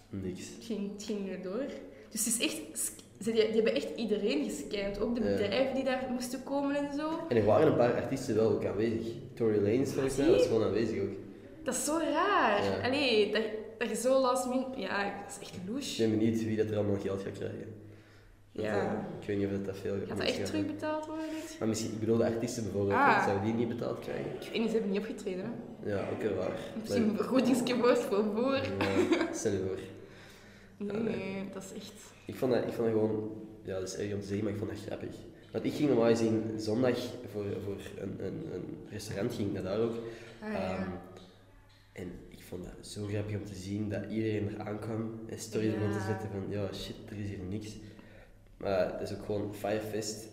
[0.10, 0.40] Niks.
[0.56, 1.66] het ging, het ging weer door.
[2.12, 2.92] Dus het is echt...
[3.22, 5.00] Ze, die, die hebben echt iedereen gescand.
[5.00, 5.28] Ook de Ja.
[5.36, 7.10] bedrijven die daar moesten komen en zo.
[7.30, 9.08] En er waren een paar artiesten wel ook aanwezig.
[9.34, 11.10] Tory Lanez volgens mij was gewoon aanwezig ook.
[11.64, 12.64] Dat is zo raar.
[12.64, 12.88] Ja.
[12.88, 13.42] Allee, dat,
[13.78, 14.80] dat je zo last minute...
[14.80, 16.02] Ja, dat is echt Ik louche.
[16.08, 17.74] ben benieuwd wie dat er allemaal geld gaat krijgen.
[18.58, 19.08] Dat, Ja.
[19.22, 21.26] ik weet niet of dat, dat veel Gaat dat mensen echt terugbetaald worden?
[21.60, 23.24] Maar misschien, ik bedoel de artiesten bijvoorbeeld, Ah.
[23.26, 24.26] zouden die niet betaald krijgen?
[24.26, 25.44] Ik weet niet, ze hebben niet opgetreden.
[25.46, 25.90] Hè?
[25.90, 26.58] Ja, ook heel waar.
[26.80, 28.56] Misschien een wordt voor.
[28.56, 29.80] Ja, stel je voor.
[30.88, 31.94] Nee, dat is echt...
[32.26, 33.32] Ik vond dat, ik vond dat gewoon,
[33.64, 35.16] ja, dat is erg om te zeggen, maar ik vond dat grappig.
[35.52, 36.98] Want ik ging normaal gezien zondag
[37.32, 39.96] voor, voor een, een, een restaurant, ging ik naar daar ook.
[40.42, 40.76] Ah, ja.
[40.76, 40.90] Ehm,
[41.94, 45.74] en ik vond dat zo grappig om te zien dat iedereen er aankwam en stories
[45.74, 45.92] Ja.
[45.92, 47.76] te zetten van, ja shit, er is hier niks.
[48.58, 50.26] Maar het is ook gewoon Firefest.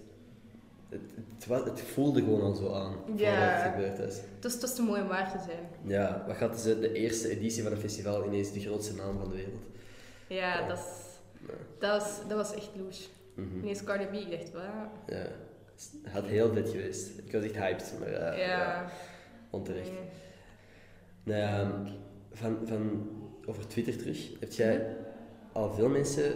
[0.88, 1.00] Het,
[1.48, 3.32] het, het voelde gewoon al zo aan voordat Ja.
[3.34, 4.16] het gebeurd is.
[4.34, 5.68] Het is, het is te mooi om waar te zijn.
[5.82, 9.28] Ja, wat gaat ze de eerste editie van een festival ineens de grootste naam van
[9.28, 9.64] de wereld?
[10.26, 10.84] Ja, dat, is,
[11.48, 11.54] Ja.
[11.78, 13.08] dat, was, dat was echt louche.
[13.34, 13.58] Mhm.
[13.58, 14.62] Ineens Cardi B, ik dacht, wat?
[15.06, 15.14] Ja,
[16.02, 17.18] het had heel vet geweest.
[17.18, 18.86] Ik was echt hyped, maar eh, ja, Ja.
[19.50, 19.90] onterecht.
[21.22, 21.68] Nou
[22.32, 23.08] van, van,
[23.46, 24.30] over Twitter terug.
[24.40, 24.96] Heb jij
[25.52, 26.32] al veel mensen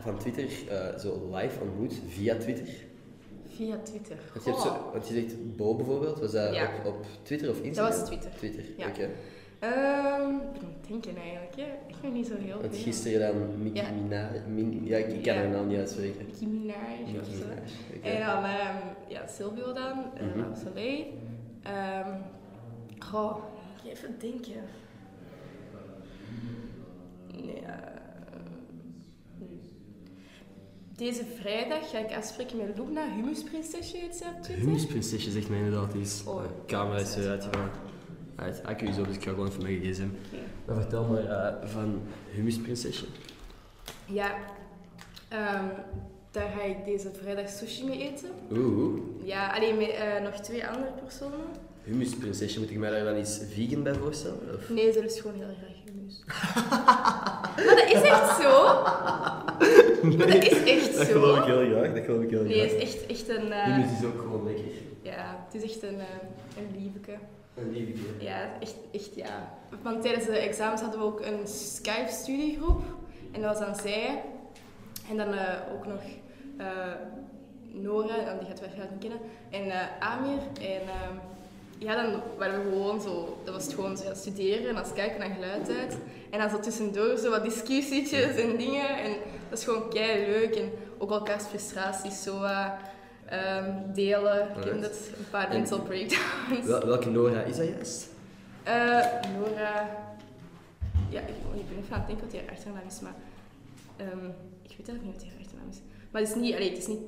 [0.00, 2.68] van Twitter eh, zo live ontmoet via Twitter?
[3.48, 4.16] Via Twitter.
[4.32, 6.70] Want je, hebt zo, want je zegt Bo bijvoorbeeld, was dat Ja.
[6.84, 7.90] op, op Twitter of Instagram?
[7.90, 8.30] Dat was Twitter.
[8.38, 8.86] Twitter, Ja.
[8.88, 9.08] oké.
[9.58, 11.56] Ehm, ik ben denken eigenlijk.
[11.56, 11.62] Hè.
[11.86, 13.90] Ik ben niet zo heel Want gisteren dan Mickey Ja.
[13.90, 15.34] Minaj, Min, ja, ik kan Ja.
[15.34, 16.26] haar naam niet uitspreken.
[16.26, 17.38] Nicki Minaj Nicki zo.
[17.38, 17.58] Minaj,
[17.96, 18.08] oké.
[18.08, 18.76] En dan ehm,
[19.08, 21.04] ja, Silvio dan, mm Soleil.
[21.62, 22.10] Ehm
[22.98, 24.62] goh, moet ik even denken.
[27.44, 27.95] Nee, eh,
[30.96, 34.64] deze vrijdag ga ik afspreken met Luna, humusprinsesje heet ze op Twitter.
[34.64, 36.22] Humusprinsesje zegt mij inderdaad iets.
[36.26, 37.70] Oh, De camera is weer uitgegaan.
[38.36, 40.06] Uit, ik u zo, dus ik ga gewoon even mijn gsm.
[40.66, 43.04] Maar vertel maar eh, van Humusprinsesje.
[44.06, 44.34] Ja,
[45.28, 45.64] ehm,
[46.30, 48.30] daar ga ik deze vrijdag sushi mee eten.
[48.52, 51.38] Oeh, Ja, alleen met eh, nog twee andere personen.
[51.82, 54.38] humusprinsesje, moet ik mij daar dan iets vegan bij voorstellen?
[54.56, 54.68] Of?
[54.68, 56.22] Nee, ze is gewoon heel graag hummus.
[57.66, 58.82] maar dat is echt zo.
[60.02, 61.60] Maar dat is echt Dat geloof ik zo.
[61.60, 62.70] heel graag, dat geloof ik heel Nee, graag.
[62.72, 63.52] het is echt, echt een...
[63.52, 64.64] eh, Humus is ook gewoon lekker.
[65.02, 66.06] ja, het is echt een, eh,
[66.58, 67.12] een liefeke.
[67.54, 68.04] Een liefje.
[68.18, 69.58] Ja, echt, echt ja.
[69.82, 72.82] Want tijdens de examens hadden we ook een Skype-studiegroep.
[73.32, 74.22] En dat was dan zij.
[75.10, 76.00] En dan eh, ook nog
[76.58, 76.66] eh,
[77.72, 79.20] Nora, en die gaat waarschijnlijk niet kennen.
[79.50, 80.38] En eh, Amir.
[80.60, 81.16] En ehm,
[81.78, 83.38] ja, dan waren we gewoon zo...
[83.44, 85.96] Dat was het gewoon zo, ja, studeren en dan kijken naar geluid uit.
[86.30, 88.88] En dan zo tussendoor zo wat discussietjes en dingen.
[88.98, 89.10] En
[89.48, 90.54] dat is gewoon kei leuk.
[90.54, 92.68] En ook elkaars frustraties zo eh,
[93.26, 94.48] ehm, delen.
[94.74, 96.66] Ik dat, een paar En- mental breakdowns.
[96.66, 98.08] Wel, welke Nora is dat juist?
[98.62, 99.04] Eh,
[99.38, 99.88] Nora.
[101.10, 103.14] Ja, ik, ik ben even aan het denken wat haar achternaam is, maar.
[103.96, 104.24] ehm,
[104.62, 105.78] ik weet eigenlijk niet wat haar achternaam is.
[106.10, 106.54] Maar het is niet.
[106.54, 106.98] Allee, het is niet.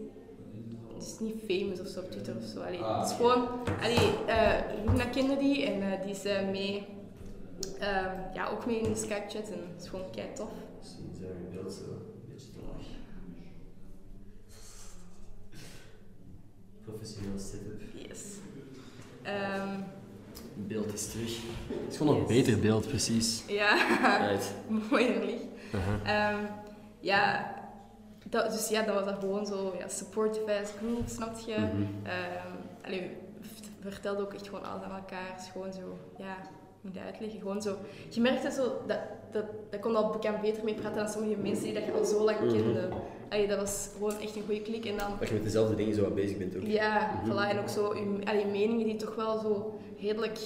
[0.99, 2.61] Het is niet famous of zo op Twitter of zo.
[2.61, 3.49] Allee, Ah, het is gewoon.
[3.83, 6.87] Allee, eh Luna kende die en eh, die is eh, mee.
[7.79, 10.51] ehm, ja, ook mee in de Skype-chat en het is gewoon kei tof.
[10.79, 12.87] Misschien zijn we beeld zo een beetje te laag.
[16.85, 17.81] Professioneel setup.
[18.09, 18.21] Yes.
[19.23, 19.81] Ehm,
[20.67, 21.37] Beeld is terug.
[21.69, 23.45] Het is gewoon een beter beeld, precies.
[23.47, 23.77] ja,
[24.91, 25.45] mooier licht.
[25.75, 26.31] Aha.
[26.33, 26.45] Ehm,
[27.01, 27.55] ja,
[28.31, 31.57] dat, dus ja, dat was dan gewoon zo, ja, supportive as group, snap je?
[32.85, 33.11] Allee,
[33.41, 35.39] v- vertelde ook echt gewoon alles aan elkaar.
[35.53, 36.37] Gewoon zo, ja,
[36.81, 37.39] moet dat uitleggen?
[37.41, 37.77] Gewoon zo,
[38.09, 38.99] je merkte zo, dat,
[39.33, 42.05] dat, dat kon al bekend beter mee praten dan sommige mensen die dat je al
[42.05, 42.53] zo lang Mhm.
[42.53, 42.89] kende.
[43.29, 44.85] Allee, dat was gewoon echt een goede klik.
[44.85, 46.63] En dan, Dat je met dezelfde dingen zo wat bezig bent ook.
[46.63, 47.31] ja, Mhm.
[47.33, 50.39] voilà, en ook zo, je, allee, meningen die toch wel zo redelijk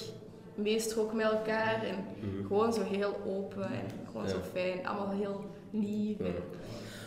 [0.55, 1.83] meestroken met elkaar.
[1.83, 2.47] En Mhm.
[2.47, 4.29] gewoon zo heel open en gewoon Ja.
[4.29, 4.87] zo fijn.
[4.87, 6.17] Allemaal heel lief.
[6.19, 6.25] Ja.
[6.25, 6.33] En,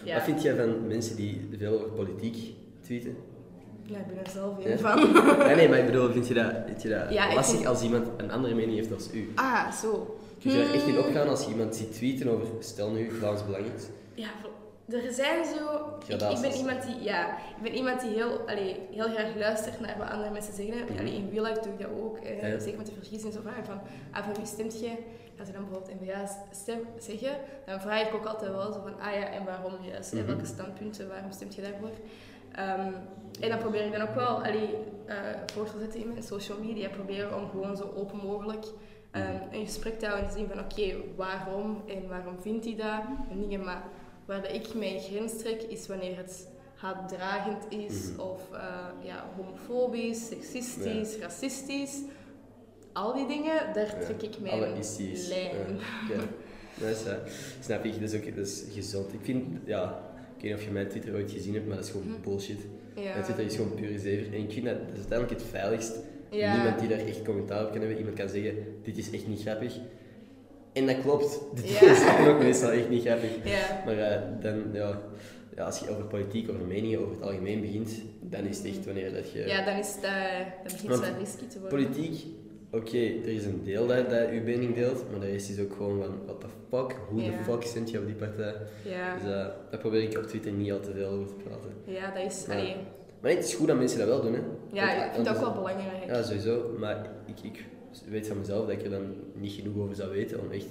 [0.07, 0.15] ja.
[0.15, 3.17] Wat vind jij van mensen die veel over politiek tweeten?
[3.83, 4.77] Ja, ik ben er zelf een Ja?
[4.79, 5.13] van.
[5.47, 7.83] Nee, nee, maar ik bedoel, vind je dat, vind je dat Ja, lastig vind- als
[7.83, 9.29] iemand een andere mening heeft als u?
[9.35, 10.17] Ah, zo.
[10.41, 11.05] Kun je daar echt in Hmm.
[11.05, 13.83] opgaan als je iemand ziet tweeten over, stel nu, Vlaams Belang is?
[14.15, 14.29] Ja,
[14.89, 15.89] er zijn zo...
[16.07, 19.81] Ik, ik ben iemand die, ja, ik ben iemand die heel, allee, heel graag luistert
[19.81, 20.85] naar wat andere mensen zeggen.
[20.85, 20.99] Mhm.
[20.99, 22.17] Allee, in real life doe ik dat ook.
[22.19, 22.59] eh, Ja.
[22.59, 23.81] Zeker met de verkiezingen zo van,
[24.13, 24.91] ah, voor wie stemt je?
[25.39, 29.01] Als ze dan bijvoorbeeld NVA stem zeggen, dan vraag ik ook altijd wel zo van,
[29.01, 30.13] ah ja, en waarom juist?
[30.13, 30.27] Mhm.
[30.27, 31.91] welke standpunten, waarom stemt je daarvoor?
[32.53, 32.93] Ehm,
[33.41, 34.75] en dan probeer ik dan ook wel allee,
[35.07, 35.17] eh,
[35.53, 36.89] voor te zetten in mijn social media.
[36.89, 38.67] Proberen om gewoon zo open mogelijk
[39.11, 42.77] ehm, een gesprek te houden en te zien van oké, waarom en waarom vindt hij
[42.77, 43.03] dat?
[43.31, 43.83] En dingen, maar
[44.27, 48.21] waar ik mijn grens trek is wanneer het haatdragend is Mhm.
[48.21, 52.01] of eh, ja, homofobisch, seksistisch, racistisch.
[52.93, 55.29] Al die dingen, daar trek ik Alle mijn issues.
[55.29, 55.79] lijn.
[57.61, 59.13] Snap ik, dat is ook dat is gezond.
[59.13, 59.85] Ik vind, ja,
[60.37, 62.21] ik weet niet of je mijn Twitter ooit gezien hebt, maar dat is gewoon Mhm.
[62.23, 62.59] bullshit.
[62.95, 63.03] Ja.
[63.03, 64.35] Mijn Twitter is gewoon pure zever.
[64.35, 65.95] En ik vind dat, dat is uiteindelijk het veiligst.
[66.31, 66.55] Ja.
[66.57, 67.99] Niemand die daar echt commentaar op kan hebben.
[67.99, 69.79] Iemand kan zeggen, dit is echt niet grappig.
[70.77, 71.41] En dat klopt.
[71.55, 71.91] Dit Ja.
[71.91, 73.31] is ook meestal echt niet grappig.
[73.45, 73.83] Ja.
[73.85, 75.01] Maar eh, dan, ja,
[75.57, 78.85] ja, als je over politiek, over meningen, over het algemeen begint, dan is het echt
[78.85, 79.47] wanneer dat je...
[79.47, 80.13] ja, dan is het, eh,
[80.63, 81.79] dan begint het wel risky te worden.
[81.79, 82.25] Politiek,
[82.71, 85.73] oké, er is een deel dat, dat uw mening deelt, maar de rest is ook
[85.77, 87.31] gewoon van, what the fuck, hoe Ja.
[87.31, 88.55] de fuck stemt je op die partij?
[88.83, 89.15] Ja.
[89.15, 91.71] Dus eh, daar probeer ik op Twitter niet al te veel over te praten.
[91.85, 92.45] ja, dat is...
[92.49, 92.75] Allee,
[93.21, 94.41] Maar nee, het is goed dat mensen dat wel doen, hè.
[94.73, 96.07] ja, Want, ik vind dat ook wel belangrijk.
[96.07, 96.75] Ja, sowieso.
[96.79, 97.65] Maar ik, ik
[98.09, 100.67] weet van mezelf dat ik er dan niet genoeg over zou weten om echt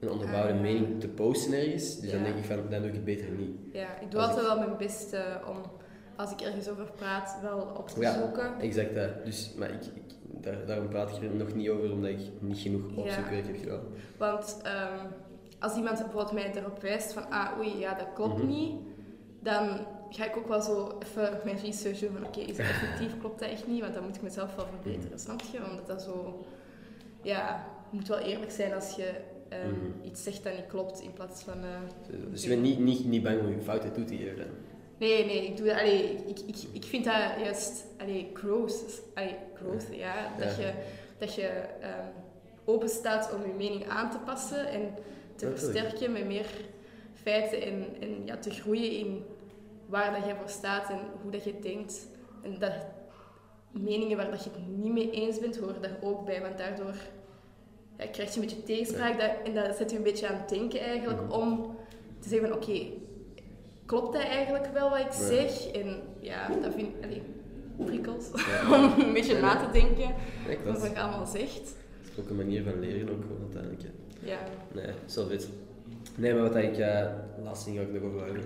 [0.00, 0.62] een onderbouwde Ah, ja.
[0.62, 2.00] mening te posten ergens.
[2.00, 2.24] Dus dan Ja.
[2.24, 3.56] denk ik van, dan doe ik het beter niet.
[3.72, 5.16] Ja, ik doe Als altijd wel mijn best
[5.48, 5.56] om,
[6.16, 8.12] als ik ergens over praat, wel op te Ja.
[8.22, 8.60] zoeken.
[8.60, 9.24] Exact dat.
[9.24, 10.02] Dus, maar ik, ik,
[10.40, 13.02] daar, daarom praat ik er nog niet over, omdat ik niet genoeg Ja.
[13.02, 13.80] opzoekwerk heb gedaan.
[14.18, 15.06] Want ehm,
[15.58, 18.46] als iemand bijvoorbeeld mij erop wijst van, ah oei, ja, dat klopt Mhm.
[18.46, 18.72] niet,
[19.40, 23.18] dan ga ik ook wel zo even mijn research doen van, oké, is dat effectief,
[23.20, 23.80] klopt dat echt niet?
[23.80, 25.18] Want dan moet ik mezelf wel verbeteren, Mhm.
[25.18, 25.58] snap je?
[25.70, 26.44] Omdat dat zo,
[27.24, 29.10] ja, je moet wel eerlijk zijn als je
[29.48, 30.06] ehm, Mhm.
[30.06, 31.64] iets zegt dat niet klopt, in plaats van...
[31.64, 31.78] eh,
[32.30, 34.46] Dus je bent niet, niet, niet bang om je fouten toe te geven.
[34.98, 35.76] Nee, nee, ik doe dat.
[35.78, 39.02] Allee, ik, ik, ik vind dat juist allee, growth.
[39.14, 40.14] Allee, growth, ja.
[40.38, 40.72] Dat je,
[41.18, 41.46] dat je
[41.80, 42.06] ehm,
[42.64, 44.94] open staat om je mening aan te passen en
[45.36, 46.46] te versterken met meer
[47.22, 49.24] feiten en, en ja, te groeien in
[49.86, 52.06] waar dat jij voor staat en hoe dat je denkt.
[52.42, 52.72] En dat
[53.82, 56.40] meningen waar dat je het niet mee eens bent, horen daar ook bij.
[56.40, 56.94] Want daardoor
[57.98, 60.48] ja, krijg je een beetje tegenspraak dat, en dat zet je een beetje aan het
[60.48, 61.32] denken eigenlijk Mhm.
[61.32, 61.76] om
[62.18, 62.80] te zeggen van oké,
[63.86, 65.26] klopt dat eigenlijk wel wat ik Ja.
[65.26, 65.66] zeg?
[65.66, 67.22] En ja, dat vind ik allee,
[67.84, 68.74] prikkels Ja.
[68.96, 70.14] om een beetje na te denken
[70.46, 71.74] Nee, wat dat je allemaal zegt.
[72.12, 73.82] is ook een manier van leren ook gewoon uiteindelijk.
[73.82, 73.88] hè.
[74.30, 74.38] Ja,
[74.74, 75.48] Nee, zo vet.
[76.16, 76.78] Nee, maar wat ik...
[76.78, 77.06] eh
[77.44, 78.40] laatste ding ga ik nog over.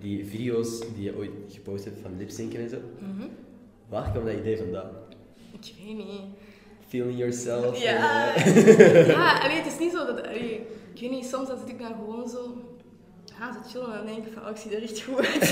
[0.00, 2.76] Die video's die je ooit gepost hebt van lipzinken en zo.
[2.98, 3.26] Mhm.
[3.94, 4.90] Waar kwam dat idee vandaan?
[5.52, 6.20] Ik weet niet.
[6.88, 7.82] Feeling yourself?
[7.82, 10.26] Ja, en, eh, ja allee, het is niet zo dat...
[10.26, 12.56] Allee, ik weet niet, soms dan zit ik dan gewoon zo...
[13.38, 15.44] Ja, zo chillen en dan denk ik van, oh, ik zie er echt goed uit.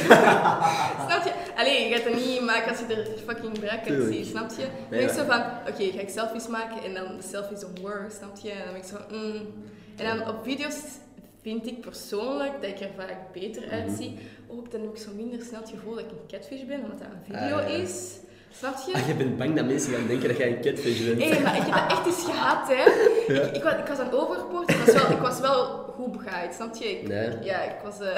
[1.08, 1.32] snap je?
[1.56, 4.12] Allee, je gaat het niet maken als je er fucking brak uit Tuurlijk.
[4.14, 4.56] ziet, snap je?
[4.56, 8.12] Dan denk ik zo van, oké, ga ik selfies maken en dan selfies op Word,
[8.12, 8.50] snap je?
[8.50, 9.46] En dan ben ik zo mm.
[9.96, 10.76] En dan op video's
[11.42, 13.72] vind ik persoonlijk dat ik er vaak beter Mhm.
[13.74, 14.18] uitzie.
[14.48, 16.98] Ook dan heb ik zo minder snel het gevoel dat ik een catfish ben, omdat
[16.98, 17.64] dat een Ah, video ja.
[17.82, 18.10] is.
[18.58, 18.94] Snap je?
[18.94, 21.22] Ah, je bent bang dat mensen gaan denken dat jij een catfish bent.
[21.22, 22.82] Hé, maar ik heb dat echt eens gehad, hè.
[23.34, 23.40] Ja.
[23.42, 26.54] Ik, ik, was, ik was aan overpoort, ik was wel, ik was wel goed begaaid,
[26.54, 26.90] snap je?
[27.00, 27.30] Ik, Nee.
[27.42, 28.00] Ja, ik was...
[28.00, 28.16] eh,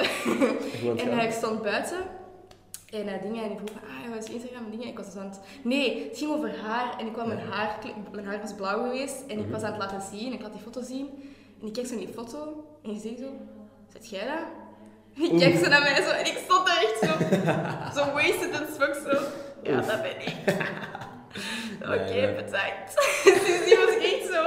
[1.05, 1.97] en eh, ik stond buiten
[2.89, 4.87] en eh, dingen en ik vroeg van, ah, wat is Instagram en dingen?
[4.87, 5.39] Ik was dus aan het...
[5.61, 7.77] Nee, het ging over haar en ik kwam mijn haar...
[8.11, 9.51] Mijn haar was blauw geweest en ik Mhm.
[9.51, 10.33] was aan het laten zien.
[10.33, 11.09] Ik laat die foto zien
[11.61, 13.29] en ik kijk zo naar die foto en je zegt zo,
[13.93, 14.45] zet jij dat?
[15.15, 17.11] En ik kijk zo naar mij zo en ik stond daar echt zo,
[17.99, 19.17] zo wasted as fuck zo.
[19.65, 19.85] Ja, Oef.
[19.85, 20.35] dat ben ik.
[21.83, 22.35] Oké, Nee, nee.
[22.35, 22.91] bedankt.
[23.23, 24.41] dus die was echt zo,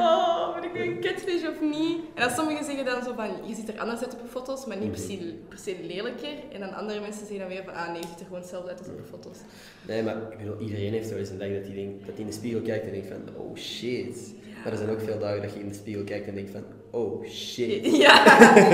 [0.00, 1.98] oh, ben ik een catfish of niet?
[2.14, 4.66] En dan sommigen zeggen dan zo van, je ziet er anders uit op je foto's,
[4.66, 6.34] maar niet per se, per se lelijker.
[6.52, 8.68] En dan andere mensen zeggen dan weer van, ah nee, je ziet er gewoon hetzelfde
[8.70, 9.38] uit als op je foto's.
[9.82, 12.20] Nee, maar ik bedoel, iedereen heeft zo eens een dag dat hij, denkt, dat hij
[12.24, 14.34] in de spiegel kijkt en denkt van, oh shit.
[14.62, 16.64] Maar er zijn ook veel dagen dat je in de spiegel kijkt en denkt van,
[16.90, 17.86] oh shit.
[18.04, 18.24] Ja,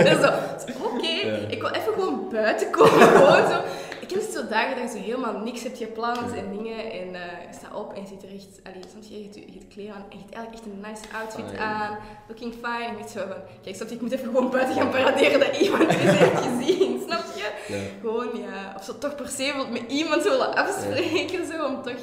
[0.02, 1.36] dat is zo, oké, Ja.
[1.48, 3.60] ik wil even gewoon buiten komen, gewoon zo.
[4.04, 7.08] Ik heb zo dagen dat je zo helemaal niks hebt gepland en dingen en
[7.48, 10.16] je staat op en je ziet er echt, allee, soms je je, kleren aan en
[10.18, 11.58] je hebt eigenlijk echt een nice outfit Fine.
[11.58, 12.84] aan, looking fine.
[12.88, 15.56] En je zo van, kijk, snap je, ik moet even gewoon buiten gaan paraderen dat
[15.56, 17.46] iemand het heeft gezien, snap je?
[17.72, 17.78] Ja.
[18.00, 22.00] Gewoon, ja, of zo toch per se wilt met iemand willen afspreken, zo, om toch,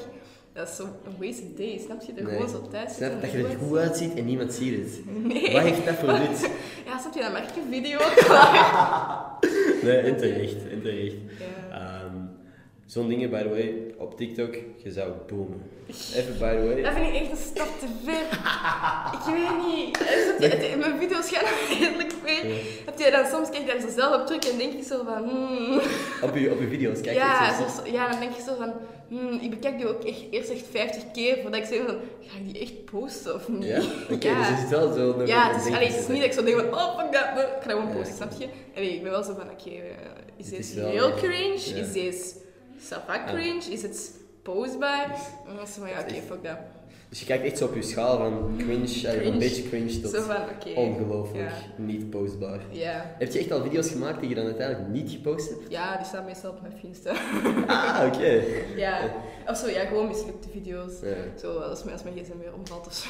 [0.53, 2.13] dat is zo een wasted day, snap je?
[2.13, 2.33] Er Nee.
[2.33, 4.99] gewoon zo thuis Snap dat je er goed uitziet en niemand ziet het.
[5.33, 5.51] Nee.
[5.53, 6.49] Wat heeft dat voor nut?
[6.87, 7.97] Ja, snap je, dan maak ik een video.
[9.81, 11.15] Nee, en terecht, en terecht.
[11.39, 11.60] Ja.
[12.91, 15.61] Zo'n dingen, by the way, op TikTok, je zou boomen.
[16.15, 16.81] Even by the way.
[16.81, 18.21] Dat vind ik echt een stap te ver.
[19.13, 19.97] Ik weet niet.
[19.97, 21.45] Het- Mijn video's gaan
[21.79, 22.47] redelijk ver.
[22.47, 22.55] Ja.
[22.85, 25.29] Heb je dan soms kijk je daar zelf op terug en denk je zo van...
[25.29, 25.81] hmm.
[26.21, 27.63] Op je, op je video's, kijk ja, zo.
[27.83, 28.73] zo, ja, dan denk je zo van...
[29.07, 31.95] hmm, ik bekijk die ook echt, eerst echt 50 keer voordat ik zeg van...
[32.27, 33.63] Ga ik die echt posten of niet?
[33.63, 33.81] Ja?
[34.11, 34.37] Oké, Ja.
[34.39, 36.43] dus je zit wel zo Ja, het is, allee, het is niet dat ik zo
[36.43, 38.47] denk van, oh fuck dat, ik ga gewoon posten, snap je?
[38.75, 39.81] Allee, ik ben wel zo van, oké, eh,
[40.37, 41.53] is Het dit is wel heel cringe?
[41.53, 42.35] Is dit
[42.87, 43.23] sava Ja.
[43.33, 43.71] cringe?
[43.71, 45.09] Is het postbaar?
[45.47, 46.57] En dan van, ja, oké, fuck dat.
[47.09, 49.25] Dus je kijkt echt zo op je schaal van cringe, van Cringe.
[49.31, 50.35] een beetje cringe tot van,
[50.75, 51.83] ongelooflijk Ja.
[51.83, 52.59] niet postbaar.
[52.69, 53.15] Ja.
[53.19, 55.61] Heb je echt al video's gemaakt die je dan uiteindelijk niet gepost hebt?
[55.69, 57.11] ja, die staan meestal op mijn Finsta.
[57.67, 58.43] Ah, oké.
[58.83, 58.99] ja.
[59.47, 60.91] Of zo, ja, gewoon mislukte video's.
[61.01, 61.15] Ja.
[61.39, 63.09] Zo, als mijn, als mijn gsm weer omvalt of zo.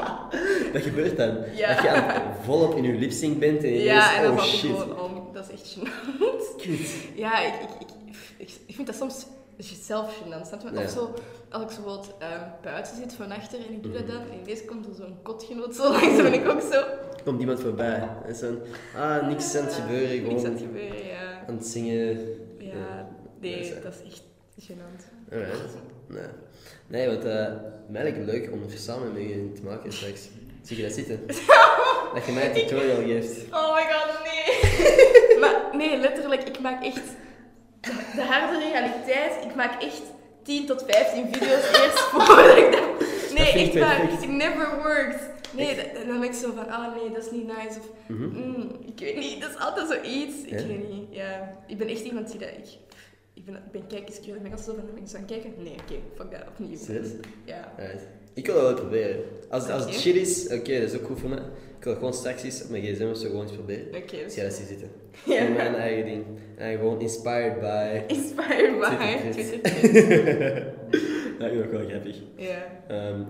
[0.72, 1.36] Dat gebeurt dan.
[1.54, 1.74] Ja.
[1.74, 4.48] Dat je aan volop in je lipsync bent en je Ja, en dan oh valt
[4.50, 4.70] shit.
[4.70, 5.28] gewoon om.
[5.32, 6.62] Dat is echt gênant.
[6.62, 6.94] Kut.
[7.14, 7.88] Ja, ik, ik, ik,
[8.36, 9.26] ik, ik vind dat soms
[9.82, 10.70] zelf gênant, snap je?
[10.72, 10.84] Ja.
[10.84, 11.14] Of zo,
[11.50, 14.12] als ik zo bijvoorbeeld ehm, buiten zit van achter en ik doe dat Mhm.
[14.12, 16.82] dan, en ineens komt er zo'n kotgenoot zo langs, dan ben ik ook zo...
[17.24, 18.08] Komt iemand voorbij.
[18.26, 18.58] En zo,
[18.96, 21.44] ah, niks aan het gebeuren, gewoon Niks aan het gebeuren, ja.
[21.48, 22.18] aan het zingen.
[22.58, 23.08] Ja,
[23.40, 24.22] nee, eh, dat is echt
[24.70, 25.32] gênant.
[25.32, 25.74] Alright.
[26.06, 26.22] Nee.
[26.86, 27.46] Nee, want eh
[27.88, 30.28] mij leuk om samen met te maken straks.
[30.62, 31.26] Zie je dat zitten?
[32.14, 33.38] dat je mij een tutorial geeft.
[33.50, 34.70] Oh my god, nee.
[35.40, 37.02] maar nee, letterlijk, ik maak echt
[38.14, 39.44] de harde realiteit.
[39.44, 40.02] Ik maak echt
[40.42, 42.82] 10 tot 15 video's eerst voordat ik dat...
[43.34, 44.12] Nee, echt waar.
[44.22, 45.16] It never works.
[45.50, 47.78] Nee, dan ben ik zo van, ah nee, dat is niet nice.
[47.78, 48.22] Of, Mhm.
[48.24, 50.42] mm, ik weet niet, dat is altijd zoiets.
[50.44, 50.66] Ik Ja?
[50.66, 51.56] weet niet, ja.
[51.66, 52.48] Ik ben echt iemand die dat...
[52.48, 52.68] Ik,
[53.34, 55.54] ik ben, ik ben kijkerscurious, ik ben altijd zo van, ben ik zo aan kijken?
[55.58, 56.78] Nee, oké, fuck dat, opnieuw.
[57.44, 57.72] Ja.
[58.34, 59.16] Ik wil dat wel proberen.
[59.48, 61.42] Als, als het shit is, oké, dat is ook goed voor mij.
[61.78, 63.86] Ik wil gewoon straks eens op mijn gsm of zo gewoon eens proberen.
[63.86, 64.88] Oké, Zie jij dat zie zitten?
[65.24, 65.40] Ja.
[65.40, 66.24] Gewoon mijn eigen ding.
[66.56, 68.00] En gewoon inspired by...
[68.06, 69.72] Inspired by Twitter
[71.38, 72.16] dat is ook wel grappig.
[72.36, 72.66] ja.
[72.88, 73.20] Ehm,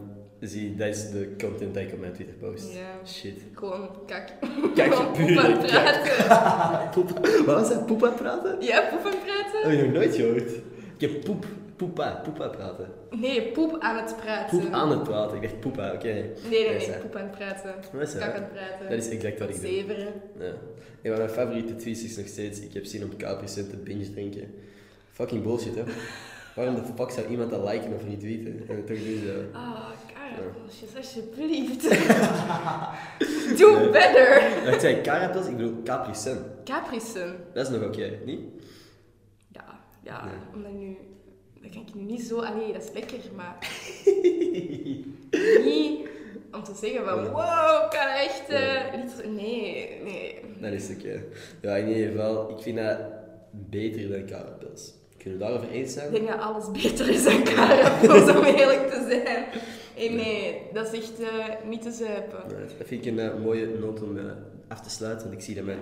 [0.41, 2.73] zie, dat is de content die ik op mijn Twitter post.
[2.73, 3.07] Ja.
[3.07, 3.41] Shit.
[3.55, 4.29] Gewoon kak.
[4.75, 6.03] Kak, Gewoon puur poep aan het kak.
[6.17, 6.91] praten.
[7.03, 7.27] Poep.
[7.47, 7.87] Wat was dat?
[7.87, 8.57] Poep aan het praten?
[8.61, 9.63] Ja, poep aan het praten?
[9.63, 10.51] Dat heb ik nog nooit gehoord.
[10.99, 11.45] Ik heb poep,
[11.77, 12.89] poepa, poepa praten.
[13.11, 14.59] Nee, poep aan het praten.
[14.59, 15.37] Poep aan het praten.
[15.37, 16.07] Ik dacht poepa, oké.
[16.13, 17.75] Nee, nee, nee, poep aan het praten.
[17.93, 18.23] Dat is dat.
[18.23, 18.89] Kak aan het praten.
[18.91, 19.67] Dat is exact wat ik doe.
[19.71, 20.13] Zeveren.
[20.39, 20.45] Ja.
[21.03, 24.11] Een van mijn favoriete tweets is nog steeds, ik heb zin om Capri te binge
[24.13, 24.55] drinken.
[25.11, 25.83] Fucking bullshit, hè.
[26.55, 28.65] Waarom de fuck zou iemand dat liken of retweeten?
[28.69, 29.61] En toch doen ze dat.
[29.63, 31.83] Ah, karabosjes, alsjeblieft.
[33.59, 33.91] Do Nee.
[33.91, 34.43] better.
[34.71, 36.39] Dat zei Carapels, ik bedoel Capri Sun.
[36.65, 37.35] Capri Sun.
[37.55, 38.41] Dat is nog oké, niet?
[39.49, 39.65] Ja,
[40.03, 40.35] ja, Nee.
[40.55, 40.97] omdat nu...
[41.63, 42.41] Dat kan ik nu niet zo...
[42.41, 43.57] Allee, dat is lekker, maar...
[45.65, 46.09] niet
[46.53, 48.49] om te zeggen van wow, kan echt...
[48.97, 50.41] niet- nee, nee.
[50.61, 51.23] Dat is oké.
[51.61, 52.99] Ja, in ieder geval, ik vind dat
[53.51, 54.93] beter dan karapils.
[55.19, 56.07] Kunnen we daarover eens zijn?
[56.07, 59.45] Ik denk dat alles beter is dan karapels, om eerlijk te zijn.
[59.97, 62.39] Nee, nee, dat is echt eh, niet te zuipen.
[62.79, 64.19] Dat vind ik een eh, mooie noot om
[64.69, 65.79] af te sluiten, want ik zie dat mijn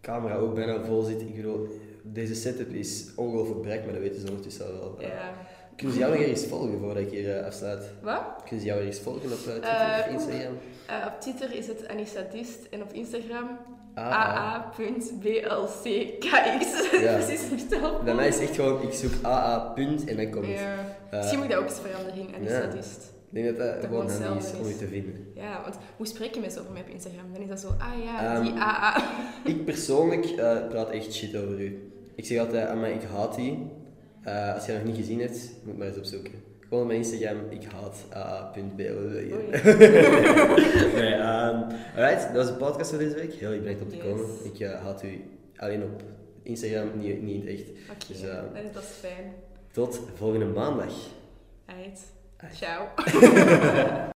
[0.00, 1.20] camera ook bijna vol zit.
[1.20, 1.68] Ik bedoel,
[2.02, 4.96] deze setup is ongelooflijk bereikt, maar dat weten ze ondertussen al wel.
[5.00, 5.32] Ja.
[5.76, 7.82] Kunnen ze jou nog volgen voordat ik hier eh, afsluit?
[8.02, 8.22] Wat?
[8.44, 10.58] Kunnen ze jou eens volgen op eh, Twitter Eh, of Instagram?
[11.06, 13.58] Op Twitter is het Anisadist en op Instagram
[13.94, 14.72] AA.
[14.72, 16.66] aa.blckx.
[17.00, 17.14] Ja.
[17.14, 18.04] Precies verteld.
[18.04, 20.46] Bij mij is echt gewoon, ik zoek AA en dan komt.
[20.46, 20.96] Ja.
[21.10, 23.12] Misschien moet ik dat ook eens veranderen in Anisadist.
[23.30, 25.26] Ik denk dat dat gewoon handig is om je te vinden.
[25.34, 27.32] Ja, want hoe spreken mensen over mij op Instagram?
[27.32, 29.02] Dan is dat zo, ah ja, Ehm, die AA.
[29.52, 31.90] Ik persoonlijk eh, praat echt shit over u.
[32.14, 33.66] Ik zeg altijd aan mij, ik haat die.
[34.22, 36.32] Eh, als je dat nog niet gezien hebt, moet maar eens opzoeken.
[36.60, 38.82] Gewoon op mijn Instagram, ik haat aa.bl.
[38.82, 39.34] Oei.
[41.00, 41.64] nee, um,
[41.96, 43.32] alright, dat was de podcast voor deze week.
[43.34, 44.04] Heel erg bedankt om te Yes.
[44.04, 44.26] komen.
[44.44, 45.20] Ik eh, haat u
[45.56, 46.02] alleen op
[46.42, 47.68] Instagram, niet, niet echt.
[47.68, 48.34] Oké, Dus, eh,
[48.72, 49.32] dat- is fijn.
[49.72, 50.92] Tot volgende maandag.
[51.66, 52.00] Uit.
[52.54, 52.92] Ciao.